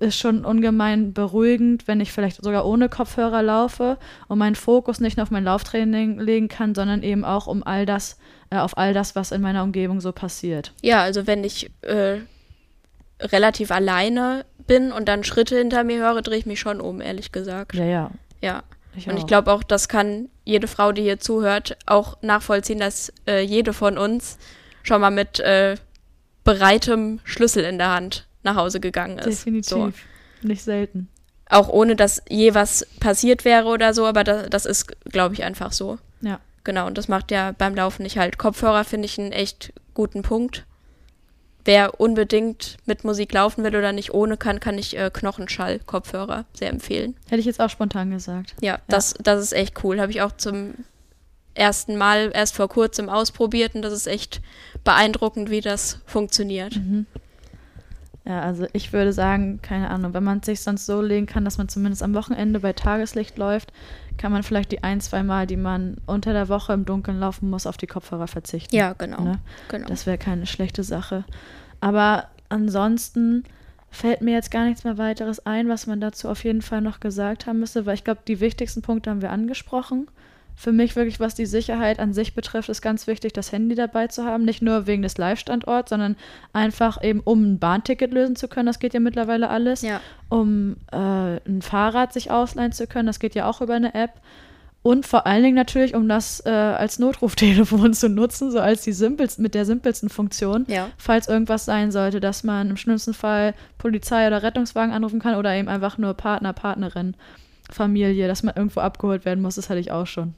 [0.00, 3.96] ist schon ungemein beruhigend, wenn ich vielleicht sogar ohne Kopfhörer laufe
[4.28, 7.86] und meinen Fokus nicht nur auf mein Lauftraining legen kann, sondern eben auch um all
[7.86, 8.18] das,
[8.50, 10.72] äh, auf all das, was in meiner Umgebung so passiert.
[10.82, 12.18] Ja, also wenn ich äh,
[13.20, 17.30] relativ alleine bin und dann Schritte hinter mir höre, drehe ich mich schon um, ehrlich
[17.32, 17.74] gesagt.
[17.74, 18.10] Ja, ja.
[18.40, 18.62] Ja.
[18.96, 23.12] Ich und ich glaube auch, das kann jede Frau, die hier zuhört, auch nachvollziehen, dass
[23.26, 24.38] äh, jede von uns
[24.82, 25.76] schon mal mit äh,
[26.44, 29.40] bereitem Schlüssel in der Hand nach Hause gegangen ist.
[29.40, 29.68] Definitiv.
[29.68, 29.92] So.
[30.42, 31.08] Nicht selten.
[31.48, 35.42] Auch ohne, dass je was passiert wäre oder so, aber das, das ist, glaube ich,
[35.42, 35.98] einfach so.
[36.20, 36.40] Ja.
[36.62, 38.38] Genau, und das macht ja beim Laufen nicht halt.
[38.38, 40.64] Kopfhörer finde ich einen echt guten Punkt.
[41.64, 46.70] Wer unbedingt mit Musik laufen will oder nicht ohne kann, kann ich äh, Knochenschall-Kopfhörer sehr
[46.70, 47.16] empfehlen.
[47.28, 48.54] Hätte ich jetzt auch spontan gesagt.
[48.60, 50.00] Ja, Das, das ist echt cool.
[50.00, 50.74] Habe ich auch zum
[51.54, 54.40] ersten Mal erst vor kurzem ausprobiert und das ist echt
[54.82, 56.76] beeindruckend, wie das funktioniert.
[56.76, 57.06] Mhm.
[58.26, 61.58] Ja, also ich würde sagen, keine Ahnung, wenn man sich sonst so legen kann, dass
[61.58, 63.72] man zumindest am Wochenende bei Tageslicht läuft,
[64.18, 67.50] kann man vielleicht die ein, zwei Mal, die man unter der Woche im Dunkeln laufen
[67.50, 68.74] muss, auf die Kopfhörer verzichten.
[68.74, 69.22] Ja, genau.
[69.22, 69.38] Ne?
[69.68, 69.88] genau.
[69.88, 71.24] Das wäre keine schlechte Sache.
[71.80, 73.44] Aber ansonsten
[73.90, 77.00] fällt mir jetzt gar nichts mehr weiteres ein, was man dazu auf jeden Fall noch
[77.00, 80.08] gesagt haben müsste, weil ich glaube, die wichtigsten Punkte haben wir angesprochen.
[80.56, 84.06] Für mich wirklich, was die Sicherheit an sich betrifft, ist ganz wichtig, das Handy dabei
[84.06, 84.44] zu haben.
[84.44, 86.16] Nicht nur wegen des Live-Standorts, sondern
[86.52, 88.66] einfach eben, um ein Bahnticket lösen zu können.
[88.66, 89.82] Das geht ja mittlerweile alles.
[89.82, 90.00] Ja.
[90.28, 93.06] Um äh, ein Fahrrad sich ausleihen zu können.
[93.06, 94.20] Das geht ja auch über eine App.
[94.86, 98.92] Und vor allen Dingen natürlich, um das äh, als Notruftelefon zu nutzen, so als die
[98.92, 100.66] simpelsten, mit der simpelsten Funktion.
[100.68, 100.90] Ja.
[100.98, 105.54] Falls irgendwas sein sollte, dass man im schlimmsten Fall Polizei oder Rettungswagen anrufen kann oder
[105.54, 107.16] eben einfach nur Partner, Partnerin,
[107.70, 110.34] Familie, dass man irgendwo abgeholt werden muss, das hatte ich auch schon.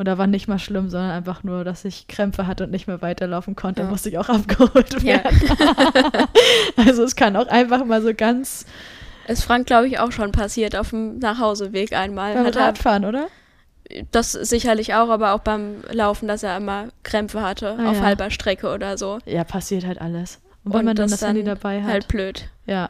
[0.00, 2.86] Und da war nicht mal schlimm, sondern einfach nur, dass ich Krämpfe hatte und nicht
[2.86, 3.88] mehr weiterlaufen konnte, Ja.
[3.90, 5.22] musste ich auch abgeholt Ja.
[5.24, 5.40] werden.
[6.76, 8.64] also es kann auch einfach mal so ganz
[9.28, 12.32] Ist Frank, glaube ich, auch schon passiert auf dem Nachhauseweg einmal.
[12.32, 13.26] beim Radfahren, oder?
[14.10, 18.02] das sicherlich auch, aber auch beim Laufen, dass er immer Krämpfe hatte Ah, auf ja.
[18.04, 19.18] halber Strecke oder so.
[19.26, 20.38] Ja, passiert halt alles.
[20.64, 21.90] Und wenn Und man dann das das Handy dabei hat.
[21.92, 22.48] Halt blöd.
[22.64, 22.88] Ja,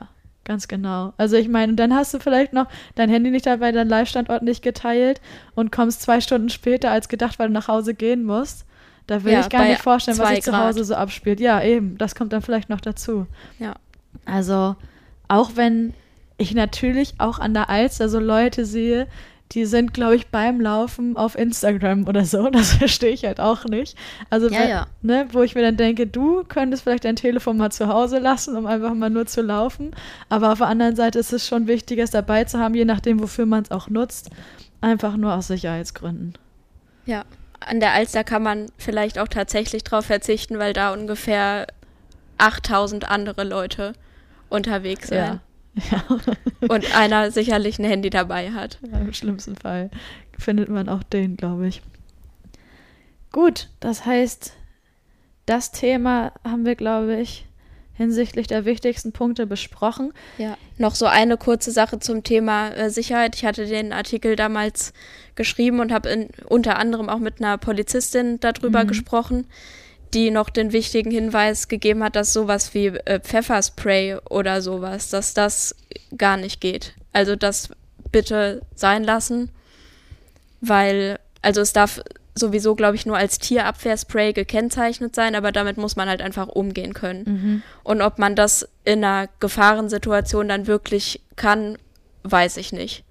[0.50, 1.12] ganz genau.
[1.16, 4.64] Also ich meine, dann hast du vielleicht noch dein Handy nicht dabei, dein Live-Standort nicht
[4.64, 5.20] geteilt
[5.54, 8.66] und kommst zwei Stunden später als gedacht, weil du nach Hause gehen musst.
[9.06, 10.58] Da will Ja, ich gar nicht vorstellen, was sich zu.
[10.58, 11.38] Hause so abspielt.
[11.38, 11.96] Ja, eben.
[11.98, 13.28] Das kommt dann vielleicht noch dazu.
[13.60, 13.74] Ja.
[14.24, 14.74] Also,
[15.28, 15.94] auch wenn
[16.36, 19.06] ich natürlich auch an der Alster so Leute sehe,
[19.52, 22.50] die sind, glaube ich, beim Laufen auf Instagram oder so.
[22.60, 23.96] Das verstehe ich halt auch nicht.
[24.28, 24.86] Also, Ja, wenn, ja.
[25.02, 28.56] Ne, wo ich mir dann denke, du könntest vielleicht dein Telefon mal zu Hause lassen,
[28.56, 29.92] um einfach mal nur zu laufen.
[30.28, 33.20] Aber auf der anderen Seite ist es schon wichtig, es dabei zu haben, je nachdem,
[33.20, 34.30] wofür man es auch nutzt.
[34.80, 36.34] Einfach nur aus Sicherheitsgründen.
[37.06, 37.24] Ja.
[37.60, 41.66] An der Alster kann man vielleicht auch tatsächlich drauf verzichten, weil da ungefähr
[42.38, 43.92] 8000 andere Leute
[44.48, 45.18] unterwegs sind.
[45.18, 45.40] Ja.
[45.90, 46.02] Ja,
[46.68, 48.78] Und einer sicherlich ein Handy dabei hat.
[48.82, 49.90] im schlimmsten Fall
[50.36, 51.80] findet man auch den, glaube ich.
[53.32, 54.52] Gut, das heißt,
[55.46, 57.46] das Thema haben wir, glaube ich,
[57.94, 60.12] hinsichtlich der wichtigsten Punkte besprochen.
[60.38, 63.36] Ja, noch so eine kurze Sache zum Thema äh, Sicherheit.
[63.36, 64.92] Ich hatte den Artikel damals
[65.34, 68.88] geschrieben und habe unter anderem auch mit einer Polizistin darüber Mhm.
[68.88, 69.46] gesprochen,
[70.14, 75.34] die noch den wichtigen Hinweis gegeben hat, dass sowas wie äh, Pfefferspray oder sowas, dass
[75.34, 75.74] das
[76.16, 76.94] gar nicht geht.
[77.12, 77.70] Also das
[78.12, 79.50] bitte sein lassen,
[80.60, 82.00] weil, also es darf
[82.34, 86.94] sowieso, glaube ich, nur als Tierabwehrspray gekennzeichnet sein, aber damit muss man halt einfach umgehen
[86.94, 87.24] können.
[87.82, 91.76] Und ob man das in einer Gefahrensituation dann wirklich kann,
[92.22, 93.04] weiß ich nicht.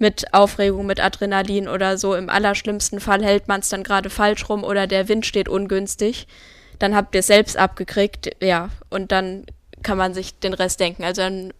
[0.00, 2.16] Mit Aufregung, mit Adrenalin oder so.
[2.16, 6.26] Im allerschlimmsten Fall hält man es dann gerade falsch rum oder der Wind steht ungünstig.
[6.80, 8.70] Dann habt ihr es selbst abgekriegt, ja.
[8.88, 9.44] Und dann
[9.82, 11.04] kann man sich den Rest denken.
[11.04, 11.52] Also dann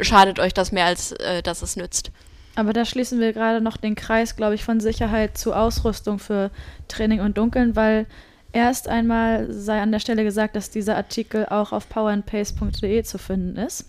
[0.00, 2.10] schadet euch das mehr, als äh, dass es nützt.
[2.56, 6.50] Aber da schließen wir gerade noch den Kreis, glaube ich, von Sicherheit zu Ausrüstung für
[6.88, 8.06] Training und Dunkeln, weil
[8.52, 13.56] erst einmal sei an der Stelle gesagt, dass dieser Artikel auch auf powerandpace.de zu finden
[13.56, 13.86] ist.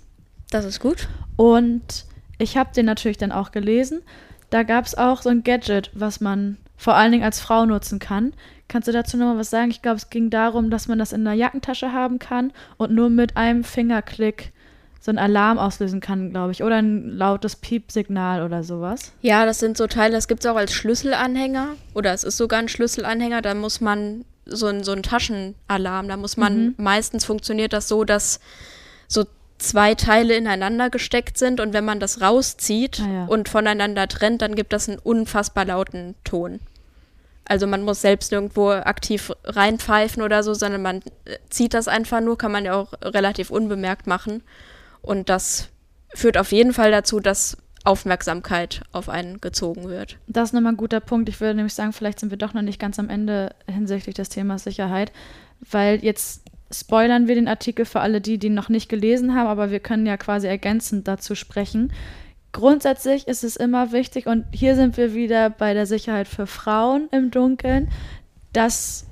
[0.49, 1.07] Das ist gut.
[1.35, 2.05] Und
[2.37, 4.01] ich habe den natürlich dann auch gelesen.
[4.49, 7.99] Da gab es auch so ein Gadget, was man vor allen Dingen als Frau nutzen
[7.99, 8.33] kann.
[8.67, 9.71] Kannst du dazu nochmal was sagen?
[9.71, 13.09] Ich glaube, es ging darum, dass man das in einer Jackentasche haben kann und nur
[13.09, 14.51] mit einem Fingerklick
[14.99, 16.63] so einen Alarm auslösen kann, glaube ich.
[16.63, 19.13] Oder ein lautes Piepsignal oder sowas.
[19.21, 21.75] Ja, das sind so Teile, das gibt es auch als Schlüsselanhänger.
[21.93, 23.43] Oder es ist sogar ein Schlüsselanhänger.
[23.43, 28.03] Da muss man so ein, so ein Taschenalarm, da muss man, meistens funktioniert das so,
[28.03, 28.39] dass
[29.07, 29.25] so
[29.57, 33.25] zwei Teile ineinander gesteckt sind und wenn man das rauszieht Ah, ja.
[33.25, 36.59] und voneinander trennt, dann gibt das einen unfassbar lauten Ton.
[37.47, 42.19] Also man muss selbst nirgendwo aktiv reinpfeifen oder so, sondern man äh, zieht das einfach
[42.21, 44.41] nur, kann man ja auch relativ unbemerkt machen.
[45.01, 45.69] Und das
[46.15, 50.17] führt auf jeden Fall dazu, dass Aufmerksamkeit auf einen gezogen wird.
[50.25, 51.29] Das ist nochmal ein guter Punkt.
[51.29, 54.29] Ich würde nämlich sagen, vielleicht sind wir doch noch nicht ganz am Ende hinsichtlich des
[54.29, 55.11] Themas Sicherheit,
[55.71, 56.41] weil jetzt
[56.79, 59.79] spoilern wir den Artikel für alle die, die ihn noch nicht gelesen haben, aber wir
[59.79, 61.91] können ja quasi ergänzend dazu sprechen.
[62.51, 67.09] Grundsätzlich ist es immer wichtig, und hier sind wir wieder bei der Sicherheit für Frauen
[67.11, 67.89] im Dunkeln,
[68.53, 69.07] dass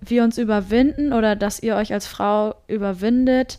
[0.00, 3.58] wir uns überwinden oder dass ihr euch als Frau überwindet,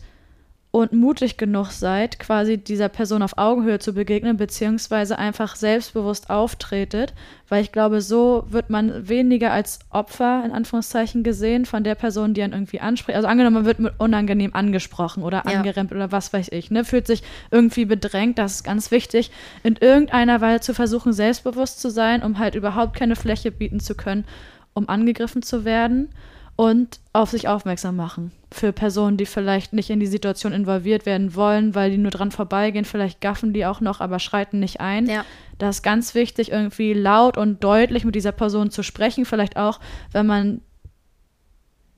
[0.72, 7.12] und mutig genug seid, quasi dieser Person auf Augenhöhe zu begegnen, beziehungsweise einfach selbstbewusst auftretet,
[7.48, 12.34] weil ich glaube, so wird man weniger als Opfer in Anführungszeichen gesehen von der Person,
[12.34, 13.16] die einen irgendwie anspricht.
[13.16, 15.58] Also angenommen, man wird mit unangenehm angesprochen oder Ja.
[15.58, 19.32] angerempelt oder was weiß ich, ne, fühlt sich irgendwie bedrängt, das ist ganz wichtig,
[19.64, 23.96] in irgendeiner Weise zu versuchen, selbstbewusst zu sein, um halt überhaupt keine Fläche bieten zu
[23.96, 24.24] können,
[24.72, 26.10] um angegriffen zu werden
[26.56, 28.32] und auf sich aufmerksam machen.
[28.52, 32.32] Für Personen, die vielleicht nicht in die Situation involviert werden wollen, weil die nur dran
[32.32, 35.06] vorbeigehen, vielleicht gaffen die auch noch, aber schreiten nicht ein.
[35.06, 35.24] Ja.
[35.58, 39.24] Da ist ganz wichtig, irgendwie laut und deutlich mit dieser Person zu sprechen.
[39.24, 39.80] Vielleicht auch,
[40.12, 40.60] wenn man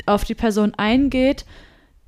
[0.06, 1.44] auf die Person eingeht,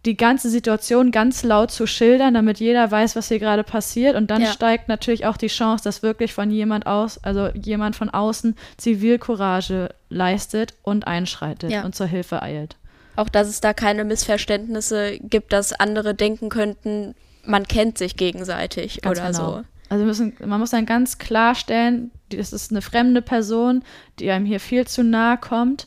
[0.05, 4.17] die ganze Situation ganz laut zu schildern, damit jeder weiß, was hier gerade passiert.
[4.17, 4.53] Und dann Ja.
[4.53, 9.89] steigt natürlich auch die Chance, dass wirklich von jemand aus, also jemand von außen Zivilcourage
[10.11, 11.85] leistet und einschreitet Ja.
[11.85, 12.77] und zur Hilfe eilt.
[13.17, 19.03] Auch dass es da keine Missverständnisse gibt, dass andere denken könnten, man kennt sich gegenseitig
[19.03, 19.51] Ganz oder genau.
[19.59, 19.63] so.
[19.91, 23.85] Also müssen, man muss dann ganz klarstellen, das ist eine fremde Person,
[24.19, 25.87] die einem hier viel zu nahe kommt.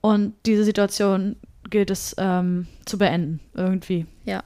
[0.00, 1.36] Und diese Situation
[1.72, 4.06] gilt es ähm, zu beenden, irgendwie.
[4.24, 4.44] Ja.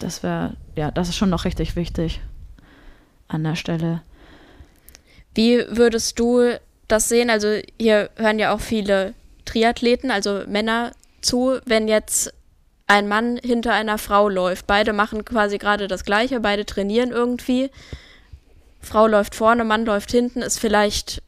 [0.00, 2.20] Das wäre, ja, das ist schon noch richtig wichtig
[3.28, 4.02] an der Stelle.
[5.34, 6.58] Wie würdest du
[6.88, 7.30] das sehen?
[7.30, 9.14] Also hier hören ja auch viele
[9.44, 12.32] Triathleten, also Männer zu, wenn jetzt
[12.86, 14.66] ein Mann hinter einer Frau läuft.
[14.66, 17.70] Beide machen quasi gerade das Gleiche, beide trainieren irgendwie.
[18.80, 21.22] Frau läuft vorne, Mann läuft hinten, ist vielleicht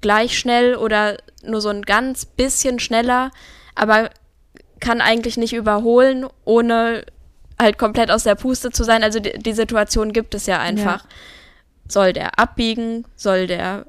[0.00, 3.30] gleich schnell oder nur so ein ganz bisschen schneller,
[3.74, 4.10] aber
[4.80, 7.04] kann eigentlich nicht überholen, ohne
[7.58, 9.02] halt komplett aus der Puste zu sein.
[9.02, 11.06] Also die, die Situation gibt es ja einfach.
[11.88, 13.04] Soll der abbiegen?
[13.16, 13.86] Soll der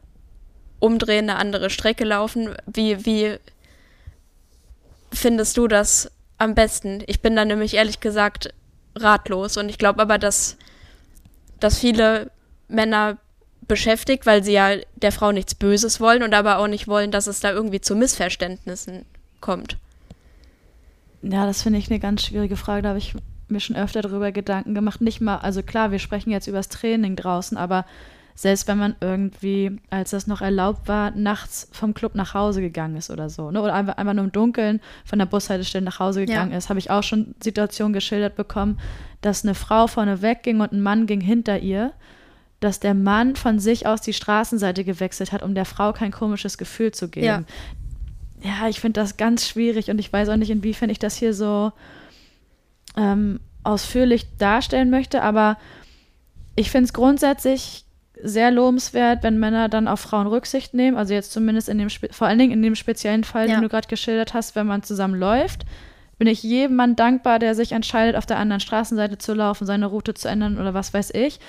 [0.80, 2.56] umdrehen, eine andere Strecke laufen?
[2.66, 3.38] Wie, wie
[5.12, 7.04] findest du das am besten?
[7.08, 8.54] Ich bin da nämlich ehrlich gesagt
[8.96, 10.58] ratlos und ich glaube aber, dass,
[11.60, 12.30] dass viele
[12.68, 13.18] Männer
[13.68, 17.28] beschäftigt, weil sie ja der Frau nichts Böses wollen und aber auch nicht wollen, dass
[17.28, 19.06] es da irgendwie zu Missverständnissen
[19.44, 19.78] kommt.
[21.22, 22.82] Ja, das finde ich eine ganz schwierige Frage.
[22.82, 23.14] Da habe ich
[23.50, 25.02] mir schon öfter darüber Gedanken gemacht.
[25.02, 27.86] Nicht mal, also klar, wir sprechen jetzt über das Training draußen, aber
[28.36, 32.96] selbst wenn man irgendwie, als das noch erlaubt war, nachts vom Club nach Hause gegangen
[32.96, 33.62] ist oder so, ne?
[33.62, 36.58] oder einfach, einfach nur im Dunkeln von der Bushaltestelle nach Hause gegangen Ja.
[36.58, 38.80] ist, habe ich auch schon Situationen geschildert bekommen,
[39.22, 41.94] dass eine Frau vorne wegging und ein Mann ging hinter ihr,
[42.60, 46.58] dass der Mann von sich aus die Straßenseite gewechselt hat, um der Frau kein komisches
[46.58, 47.26] Gefühl zu geben.
[47.26, 47.44] Ja.
[48.44, 51.34] Ja, ich finde das ganz schwierig und ich weiß auch nicht, inwiefern ich das hier
[51.34, 51.72] so
[52.98, 55.58] ähm, ausführlich darstellen möchte, aber
[56.56, 57.86] ich finde es grundsätzlich
[58.22, 60.98] sehr lobenswert, wenn Männer dann auf Frauen Rücksicht nehmen.
[60.98, 63.56] Also jetzt zumindest in dem, Spe- vor allen Dingen in dem speziellen Fall, Ja.
[63.56, 65.66] den du gerade geschildert hast, wenn man zusammen läuft,
[66.20, 69.88] bin ich jedem Mann dankbar, der sich entscheidet, auf der anderen Straßenseite zu laufen, seine
[69.88, 71.40] Route zu ändern oder was weiß ich.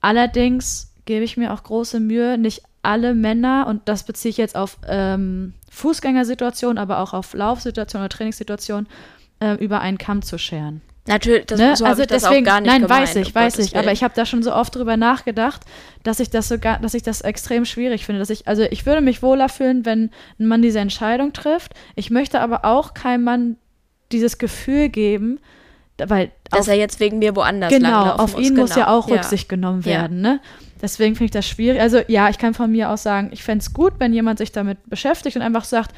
[0.00, 4.56] Allerdings gebe ich mir auch große Mühe, nicht alle Männer, und das beziehe ich jetzt
[4.56, 8.88] auf ähm, Fußgängersituationen, aber auch auf Laufsituationen oder Trainingssituationen,
[9.40, 10.82] äh, über einen Kamm zu scheren.
[11.06, 11.76] Natürlich, das, Ne?
[11.76, 13.02] so also ich das deswegen, auch gar nicht nein, gemeint.
[13.02, 15.62] weiß ich, um weiß ich, aber ich habe da schon so oft drüber nachgedacht,
[16.02, 19.00] dass ich das sogar, dass ich das extrem schwierig finde, dass ich, also ich würde
[19.00, 21.72] mich wohler fühlen, wenn ein Mann diese Entscheidung trifft.
[21.96, 23.56] Ich möchte aber auch keinem Mann
[24.12, 25.40] dieses Gefühl geben,
[26.08, 28.46] weil dass auf, er jetzt wegen mir woanders genau, auf muss.
[28.46, 28.98] ihn muss ja genau.
[28.98, 30.40] auch Rücksicht genommen werden, ne?
[30.82, 31.80] Deswegen finde ich das schwierig.
[31.80, 34.50] Also ja, ich kann von mir aus sagen, ich fände es gut, wenn jemand sich
[34.50, 35.94] damit beschäftigt und einfach sagt,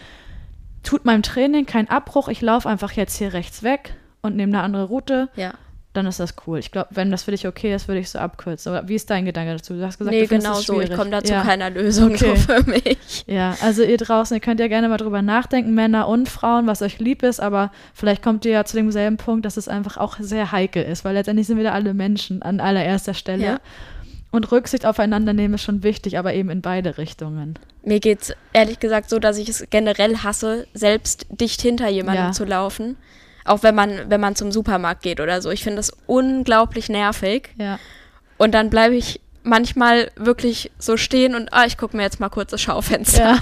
[0.83, 4.65] tut meinem Training keinen Abbruch, ich laufe einfach jetzt hier rechts weg und nehme eine
[4.65, 5.55] andere Route Ja.
[5.93, 6.59] Dann ist das cool.
[6.59, 8.73] Ich glaube, wenn das für dich okay ist, würde ich so abkürzen.
[8.75, 9.75] Aber wie ist dein Gedanke dazu?
[9.75, 10.81] Du hast gesagt, Nee, du genau so.
[10.81, 11.43] Ich komme da zu ja.
[11.43, 12.35] keiner Lösung Okay.
[12.37, 13.25] für mich.
[13.27, 16.81] Ja, also ihr draußen, ihr könnt ja gerne mal drüber nachdenken, Männer und Frauen, was
[16.81, 20.17] euch lieb ist, aber vielleicht kommt ihr ja zu demselben Punkt, dass es einfach auch
[20.19, 23.45] sehr heikel ist, weil letztendlich sind wir da alle Menschen an allererster Stelle.
[23.45, 23.61] Ja.
[24.31, 27.59] Und Rücksicht aufeinander nehmen ist schon wichtig, aber eben in beide Richtungen.
[27.85, 32.33] Mir geht's ehrlich gesagt so, dass ich es generell hasse, selbst dicht hinter jemandem Ja.
[32.33, 32.97] zu laufen.
[33.45, 35.51] Auch wenn man, wenn man zum Supermarkt geht oder so.
[35.51, 37.51] Ich finde das unglaublich nervig.
[37.57, 37.79] Ja.
[38.39, 42.29] Und dann bleibe ich manchmal wirklich so stehen und ah, ich gucke mir jetzt mal
[42.29, 43.39] kurz das Schaufenster Ja.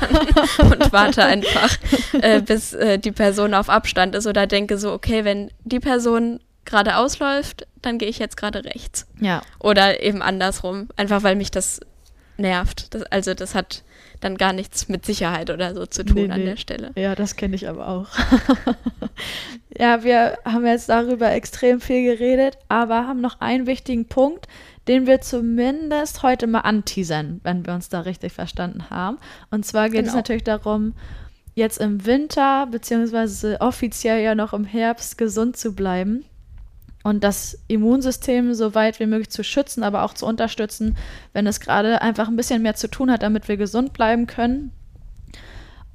[0.58, 1.76] an und warte einfach,
[2.20, 6.40] äh, bis äh, die Person auf Abstand ist oder denke so, okay, wenn die Person
[6.64, 9.06] gerade ausläuft, dann gehe ich jetzt gerade rechts.
[9.20, 9.42] Ja.
[9.58, 11.80] Oder eben andersrum, einfach weil mich das
[12.38, 12.94] nervt.
[12.94, 13.82] Das, also das hat
[14.20, 16.46] dann gar nichts mit Sicherheit oder so zu tun Nee, an nee.
[16.46, 16.92] der Stelle.
[16.94, 18.06] Ja, das kenne ich aber auch.
[19.78, 24.46] ja, wir haben jetzt darüber extrem viel geredet, aber haben noch einen wichtigen Punkt,
[24.88, 29.18] den wir zumindest heute mal anteasern, wenn wir uns da richtig verstanden haben.
[29.50, 30.16] Und zwar geht es Genau.
[30.16, 30.94] natürlich darum,
[31.54, 36.24] jetzt im Winter, beziehungsweise offiziell ja noch im Herbst, gesund zu bleiben.
[37.02, 40.96] Und das Immunsystem so weit wie möglich zu schützen, aber auch zu unterstützen,
[41.32, 44.72] wenn es gerade einfach ein bisschen mehr zu tun hat, damit wir gesund bleiben können.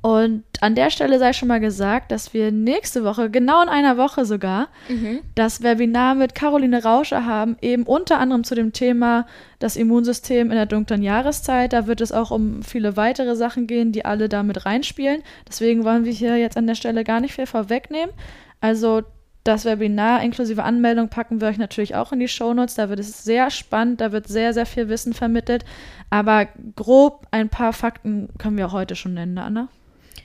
[0.02, 3.98] Und an der Stelle sei schon mal gesagt, dass wir nächste Woche, genau in einer
[3.98, 5.22] Woche sogar, Mhm.
[5.34, 9.26] das Webinar mit Caroline Rauscher haben, eben unter anderem zu dem Thema
[9.58, 11.74] das Immunsystem in der dunklen Jahreszeit.
[11.74, 15.24] Da wird es auch um viele weitere Sachen gehen, die alle da mit reinspielen.
[15.48, 18.14] Deswegen wollen wir hier jetzt an der Stelle gar nicht viel vorwegnehmen.
[18.62, 19.02] Also
[19.46, 22.76] das Webinar inklusive Anmeldung packen wir euch natürlich auch in die Shownotes.
[22.76, 25.64] Da wird es sehr spannend, da wird sehr, sehr viel Wissen vermittelt.
[26.10, 29.68] Aber grob ein paar Fakten können wir heute schon nennen, Anna.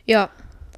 [0.07, 0.31] Ja,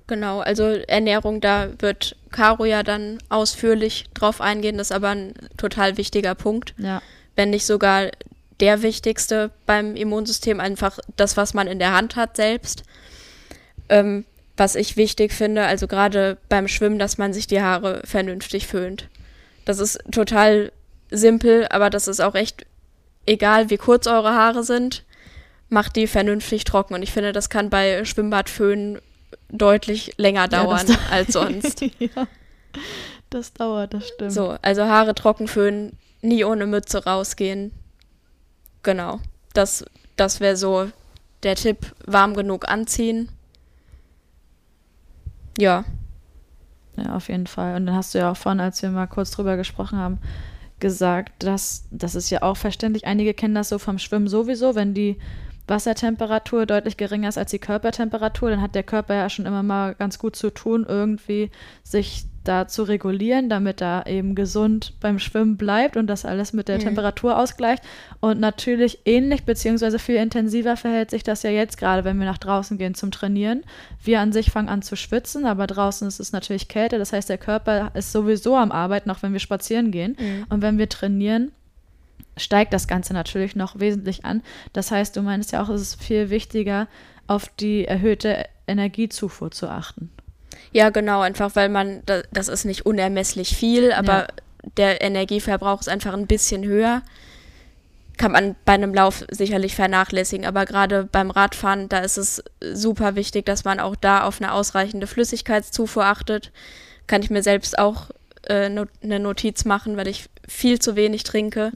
[0.09, 0.41] genau.
[0.41, 4.77] Also Ernährung, da wird Caro ja dann ausführlich drauf eingehen.
[4.77, 6.75] Das ist aber ein total wichtiger Punkt.
[6.79, 7.01] Ja.
[7.37, 8.11] Wenn nicht sogar
[8.59, 12.83] der wichtigste beim Immunsystem, einfach das, was man in der Hand hat selbst.
[13.89, 14.25] Ähm,
[14.57, 19.09] was ich wichtig finde, also gerade beim Schwimmen, dass man sich die Haare vernünftig föhnt.
[19.65, 20.73] Das ist total
[21.11, 22.67] simpel, aber das ist auch echt
[23.27, 25.05] egal, wie kurz eure Haare sind,
[25.69, 26.95] macht die vernünftig trocken.
[26.95, 28.99] Und ich finde, das kann bei Schwimmbadföhn
[29.51, 31.81] deutlich länger Ja, dauern das- als sonst.
[31.99, 32.27] ja.
[33.31, 34.33] Das dauert, das stimmt.
[34.33, 37.73] So, also Haare trocken föhnen, nie ohne Mütze rausgehen.
[38.83, 39.21] Genau.
[39.55, 39.85] Das,
[40.17, 40.91] das wäre so
[41.43, 43.29] der Tipp, warm genug anziehen.
[45.59, 45.85] Ja,
[46.97, 47.77] Ja, auf jeden Fall.
[47.77, 50.19] Und dann hast du ja auch vorhin, als wir mal kurz drüber gesprochen haben,
[50.81, 53.07] gesagt, dass das ist ja auch verständlich.
[53.07, 55.19] Einige kennen das so vom Schwimmen sowieso, wenn die
[55.69, 59.95] Wassertemperatur deutlich geringer ist als die Körpertemperatur, dann hat der Körper ja schon immer mal
[59.95, 61.51] ganz gut zu tun, irgendwie
[61.85, 66.69] sich da zu regulieren, damit er eben gesund beim Schwimmen bleibt und das alles mit
[66.69, 66.83] der Mhm.
[66.83, 67.83] Temperatur ausgleicht.
[68.21, 72.39] Und natürlich ähnlich beziehungsweise viel intensiver verhält sich das ja jetzt gerade, wenn wir nach
[72.39, 73.63] draußen gehen zum Trainieren.
[74.03, 76.99] Wir an sich fangen an zu schwitzen, aber draußen ist es natürlich Kälte.
[76.99, 80.17] Das heißt, der Körper ist sowieso am Arbeiten, auch wenn wir spazieren gehen.
[80.19, 80.47] Mhm.
[80.49, 81.53] Und wenn wir trainieren,
[82.37, 84.43] steigt das Ganze natürlich noch wesentlich an.
[84.73, 86.89] Das heißt, du meinst ja auch, es ist viel wichtiger,
[87.27, 90.11] auf die erhöhte Energiezufuhr zu achten.
[90.71, 94.27] Ja, genau, einfach weil man, da- das ist nicht unermesslich viel, aber Ja.
[94.77, 97.03] der Energieverbrauch ist einfach ein bisschen höher.
[98.19, 103.17] Kann man bei einem Lauf sicherlich vernachlässigen, aber gerade beim Radfahren, da ist es super
[103.17, 106.53] wichtig, dass man auch da auf eine ausreichende Flüssigkeitszufuhr achtet.
[107.07, 108.11] Kann ich mir selbst auch
[108.47, 108.71] äh,
[109.03, 111.73] eine Notiz machen, weil ich viel zu wenig trinke,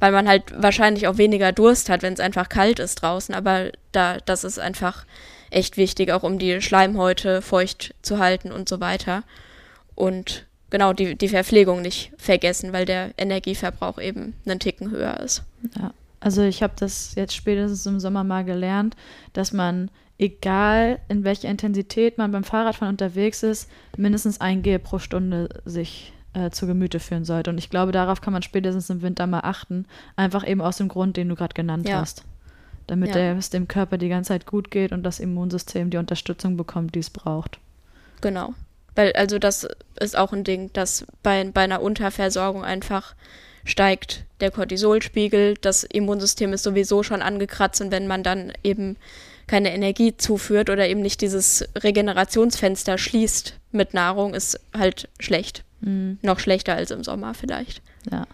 [0.00, 3.34] weil man halt wahrscheinlich auch weniger Durst hat, wenn es einfach kalt ist draußen.
[3.34, 5.04] Aber da, das ist einfach
[5.50, 9.22] echt wichtig, auch um die Schleimhäute feucht zu halten und so weiter.
[9.94, 15.42] Und genau, die, die Verpflegung nicht vergessen, weil der Energieverbrauch eben einen Ticken höher ist.
[15.78, 18.96] Ja, also ich habe das jetzt spätestens im Sommer mal gelernt,
[19.32, 24.98] dass man, egal in welcher Intensität man beim Fahrradfahren unterwegs ist, mindestens ein Gel pro
[24.98, 27.50] Stunde sich äh, zu Gemüte führen sollte.
[27.50, 29.86] Und ich glaube, darauf kann man spätestens im Winter mal achten.
[30.16, 32.00] Einfach eben aus dem Grund, den du gerade genannt Ja.
[32.00, 32.24] hast.
[32.88, 33.14] Damit Ja.
[33.14, 36.94] der, es dem Körper die ganze Zeit gut geht und das Immunsystem die Unterstützung bekommt,
[36.96, 37.60] die es braucht.
[38.20, 38.54] Genau.
[38.96, 39.68] Weil, also das
[40.00, 43.14] ist auch ein Ding, dass bei, bei einer Unterversorgung einfach
[43.64, 48.96] steigt der Cortisolspiegel, das Immunsystem ist sowieso schon angekratzt und wenn man dann eben
[49.46, 55.64] keine Energie zuführt oder eben nicht dieses Regenerationsfenster schließt mit Nahrung, ist halt schlecht.
[55.80, 56.18] Mhm.
[56.22, 57.82] Noch schlechter als im Sommer vielleicht.
[58.10, 58.26] Ja,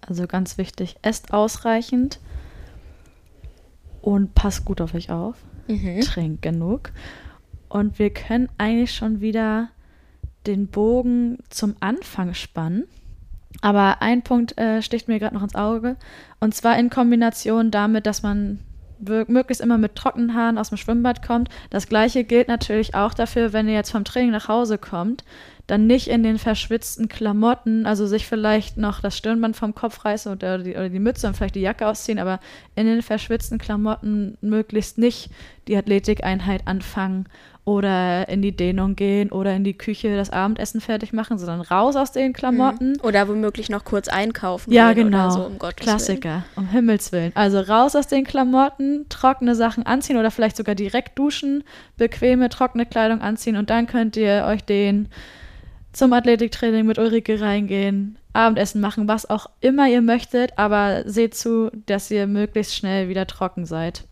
[0.00, 2.18] also ganz wichtig, esst ausreichend
[4.02, 5.36] und passt gut auf euch auf.
[6.02, 6.92] Trinkt genug.
[7.68, 9.70] Und wir können eigentlich schon wieder
[10.46, 12.84] den Bogen zum Anfang spannen.
[13.60, 15.96] Aber ein Punkt äh, sticht mir gerade noch ins Auge.
[16.40, 18.58] Und zwar in Kombination damit, dass man
[18.98, 21.48] möglichst immer mit trockenen Haaren aus dem Schwimmbad kommt.
[21.70, 25.24] Das gleiche gilt natürlich auch dafür, wenn ihr jetzt vom Training nach Hause kommt,
[25.66, 30.32] dann nicht in den verschwitzten Klamotten, also sich vielleicht noch das Stirnband vom Kopf reißen
[30.32, 32.40] oder die, oder die Mütze und vielleicht die Jacke ausziehen, aber
[32.74, 35.30] in den verschwitzten Klamotten möglichst nicht
[35.68, 37.26] die Athletikeinheit anfangen
[37.64, 41.94] oder in die Dehnung gehen oder in die Küche das Abendessen fertig machen, sondern raus
[41.94, 42.98] aus den Klamotten.
[43.02, 44.72] Oder womöglich noch kurz einkaufen.
[44.72, 45.26] Ja, genau.
[45.26, 45.96] Oder so, um Gottes Willen.
[45.96, 47.30] Klassiker, um Himmels Willen.
[47.36, 51.62] Also raus aus den Klamotten, trockene Sachen anziehen oder vielleicht sogar direkt duschen,
[51.96, 55.08] bequeme, trockene Kleidung anziehen und dann könnt ihr euch den
[55.92, 61.70] zum Athletiktraining mit Ulrike reingehen, Abendessen machen, was auch immer ihr möchtet, aber seht zu,
[61.86, 64.04] dass ihr möglichst schnell wieder trocken seid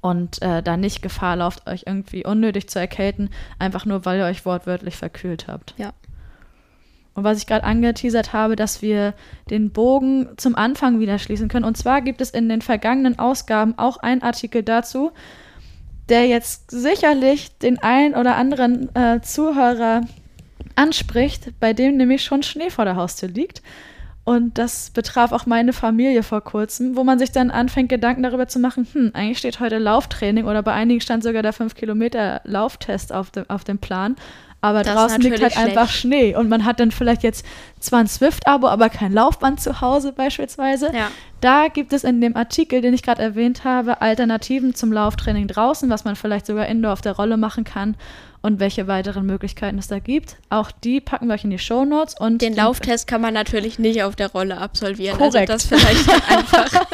[0.00, 4.26] und äh, da nicht Gefahr lauft, euch irgendwie unnötig zu erkälten, einfach nur weil ihr
[4.26, 5.74] euch wortwörtlich verkühlt habt.
[5.78, 5.92] Ja.
[7.14, 9.12] Und was ich gerade angeteasert habe, dass wir
[9.50, 11.64] den Bogen zum Anfang wieder schließen können.
[11.64, 15.10] Und zwar gibt es in den vergangenen Ausgaben auch einen Artikel dazu,
[16.08, 20.02] der jetzt sicherlich den einen oder anderen äh, Zuhörer
[20.78, 23.62] anspricht, bei dem nämlich schon Schnee vor der Haustür liegt.
[24.24, 28.46] Und das betraf auch meine Familie vor kurzem, wo man sich dann anfängt, Gedanken darüber
[28.46, 33.30] zu machen, hm, eigentlich steht heute Lauftraining oder bei einigen stand sogar der 5-Kilometer-Lauftest auf,
[33.30, 34.16] dem auf dem Plan.
[34.60, 36.00] Aber Das draußen liegt halt natürlich einfach schlecht.
[36.00, 37.46] Schnee und man hat dann vielleicht jetzt
[37.80, 40.90] zwar ein Swift-Abo, aber kein Laufband zu Hause beispielsweise.
[40.92, 41.10] Ja.
[41.40, 45.88] Da gibt es in dem Artikel, den ich gerade erwähnt habe, Alternativen zum Lauftraining draußen,
[45.88, 47.96] was man vielleicht sogar indoor auf der Rolle machen kann
[48.42, 50.36] und welche weiteren Möglichkeiten es da gibt.
[50.48, 54.02] Auch die packen wir euch in die Shownotes und Den Lauftest kann man natürlich nicht
[54.02, 55.18] auf der Rolle absolvieren.
[55.18, 55.50] Korrekt.
[55.50, 56.86] Also das vielleicht einfach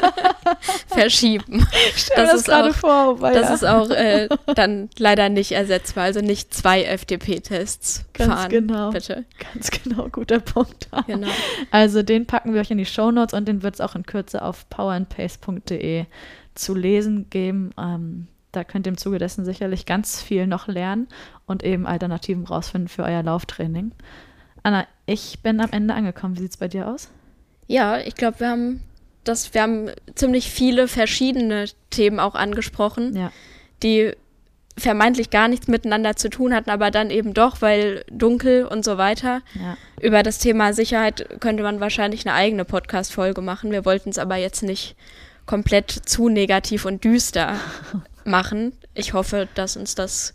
[0.86, 1.66] verschieben.
[1.96, 5.28] Stell mir das ist gerade auch, vor, weil das ja, ist auch äh, dann leider
[5.28, 6.04] nicht ersetzbar.
[6.04, 8.50] Also nicht zwei FDP-Tests Ganz fahren.
[8.50, 8.90] genau.
[8.90, 9.24] Bitte.
[9.52, 10.88] ganz genau guter Punkt.
[11.06, 11.28] Genau.
[11.70, 14.42] Also den packen wir euch in die Shownotes und den wird es auch in Kürze
[14.42, 16.06] auf powerandpace.de
[16.54, 17.70] zu lesen geben.
[17.78, 21.08] Ähm, da könnt ihr im Zuge dessen sicherlich ganz viel noch lernen
[21.46, 23.92] und eben Alternativen rausfinden für euer Lauftraining.
[24.62, 26.36] Anna, ich bin am Ende angekommen.
[26.36, 27.10] Wie sieht es bei dir aus?
[27.66, 28.80] Ja, ich glaube, wir haben
[29.24, 33.32] das, wir haben ziemlich viele verschiedene Themen auch angesprochen, Ja.
[33.82, 34.12] die
[34.76, 38.98] vermeintlich gar nichts miteinander zu tun hatten, aber dann eben doch, weil dunkel und so
[38.98, 39.40] weiter.
[39.54, 39.76] Ja.
[40.00, 43.70] Über das Thema Sicherheit könnte man wahrscheinlich eine eigene Podcast-Folge machen.
[43.70, 44.96] Wir wollten es aber jetzt nicht
[45.46, 47.54] komplett zu negativ und düster
[48.26, 48.72] machen.
[48.94, 50.34] Ich hoffe, dass uns das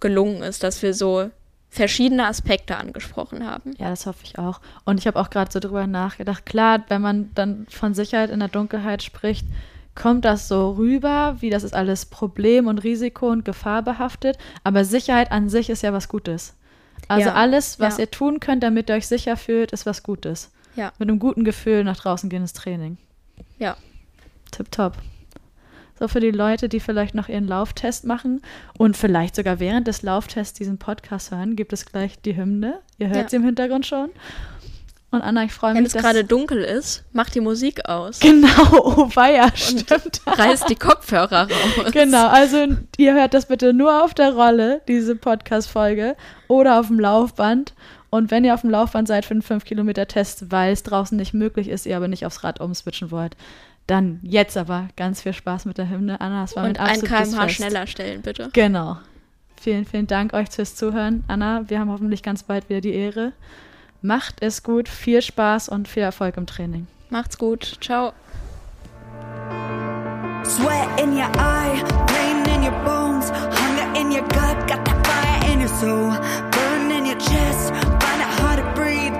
[0.00, 1.30] gelungen ist, dass wir so
[1.68, 3.74] verschiedene Aspekte angesprochen haben.
[3.78, 4.60] Ja, das hoffe ich auch.
[4.84, 6.46] Und ich habe auch gerade so drüber nachgedacht.
[6.46, 9.46] Klar, wenn man dann von Sicherheit in der Dunkelheit spricht,
[9.94, 14.38] kommt das so rüber, wie das ist alles Problem und Risiko und Gefahr behaftet.
[14.64, 16.54] Aber Sicherheit an sich ist ja was Gutes.
[17.08, 18.04] Also Ja, alles, was ja.
[18.04, 20.50] ihr tun könnt, damit ihr euch sicher fühlt, ist was Gutes.
[20.76, 20.92] Ja.
[20.98, 22.98] Mit einem guten Gefühl nach draußen gehen ins Training.
[23.58, 23.76] Ja.
[24.50, 24.94] Tipptopp.
[25.98, 28.42] So für die Leute, die vielleicht noch ihren Lauftest machen
[28.78, 32.80] und vielleicht sogar während des Lauftests diesen Podcast hören, gibt es gleich die Hymne.
[32.98, 33.28] Ihr hört Ja.
[33.30, 34.10] sie im Hintergrund schon.
[35.12, 38.18] Und Anna, ich freue Wenn mich, es gerade dunkel ist, mach die Musik aus.
[38.20, 40.20] Genau, oh weia, stimmt.
[40.26, 41.92] Reiß die Kopfhörer raus.
[41.92, 42.66] Genau, also
[42.98, 46.16] ihr hört das bitte nur auf der Rolle, diese Podcast-Folge,
[46.48, 47.72] oder auf dem Laufband.
[48.10, 51.68] Und wenn ihr auf dem Laufband seid für einen 5-Kilometer-Test, weil es draußen nicht möglich
[51.68, 53.36] ist, ihr aber nicht aufs Rad umswitchen wollt,
[53.86, 56.20] dann jetzt aber ganz viel Spaß mit der Hymne.
[56.20, 58.50] Anna, es war Und mit ein kmh schneller stellen, bitte.
[58.52, 58.98] Genau.
[59.60, 61.24] Vielen, vielen Dank euch fürs Zuhören.
[61.28, 63.32] Anna, wir haben hoffentlich ganz bald wieder die Ehre.
[64.02, 66.86] Macht es gut, viel Spaß und viel Erfolg im Training.
[67.10, 67.78] Macht's gut.
[67.80, 68.12] Ciao.
[70.44, 75.52] Sweat in your eye, pain in your bones, hunger in your gut, got that fire
[75.52, 76.10] in your soul.
[76.52, 77.70] Burn in your chest,
[78.00, 79.12] find it hard to breathe.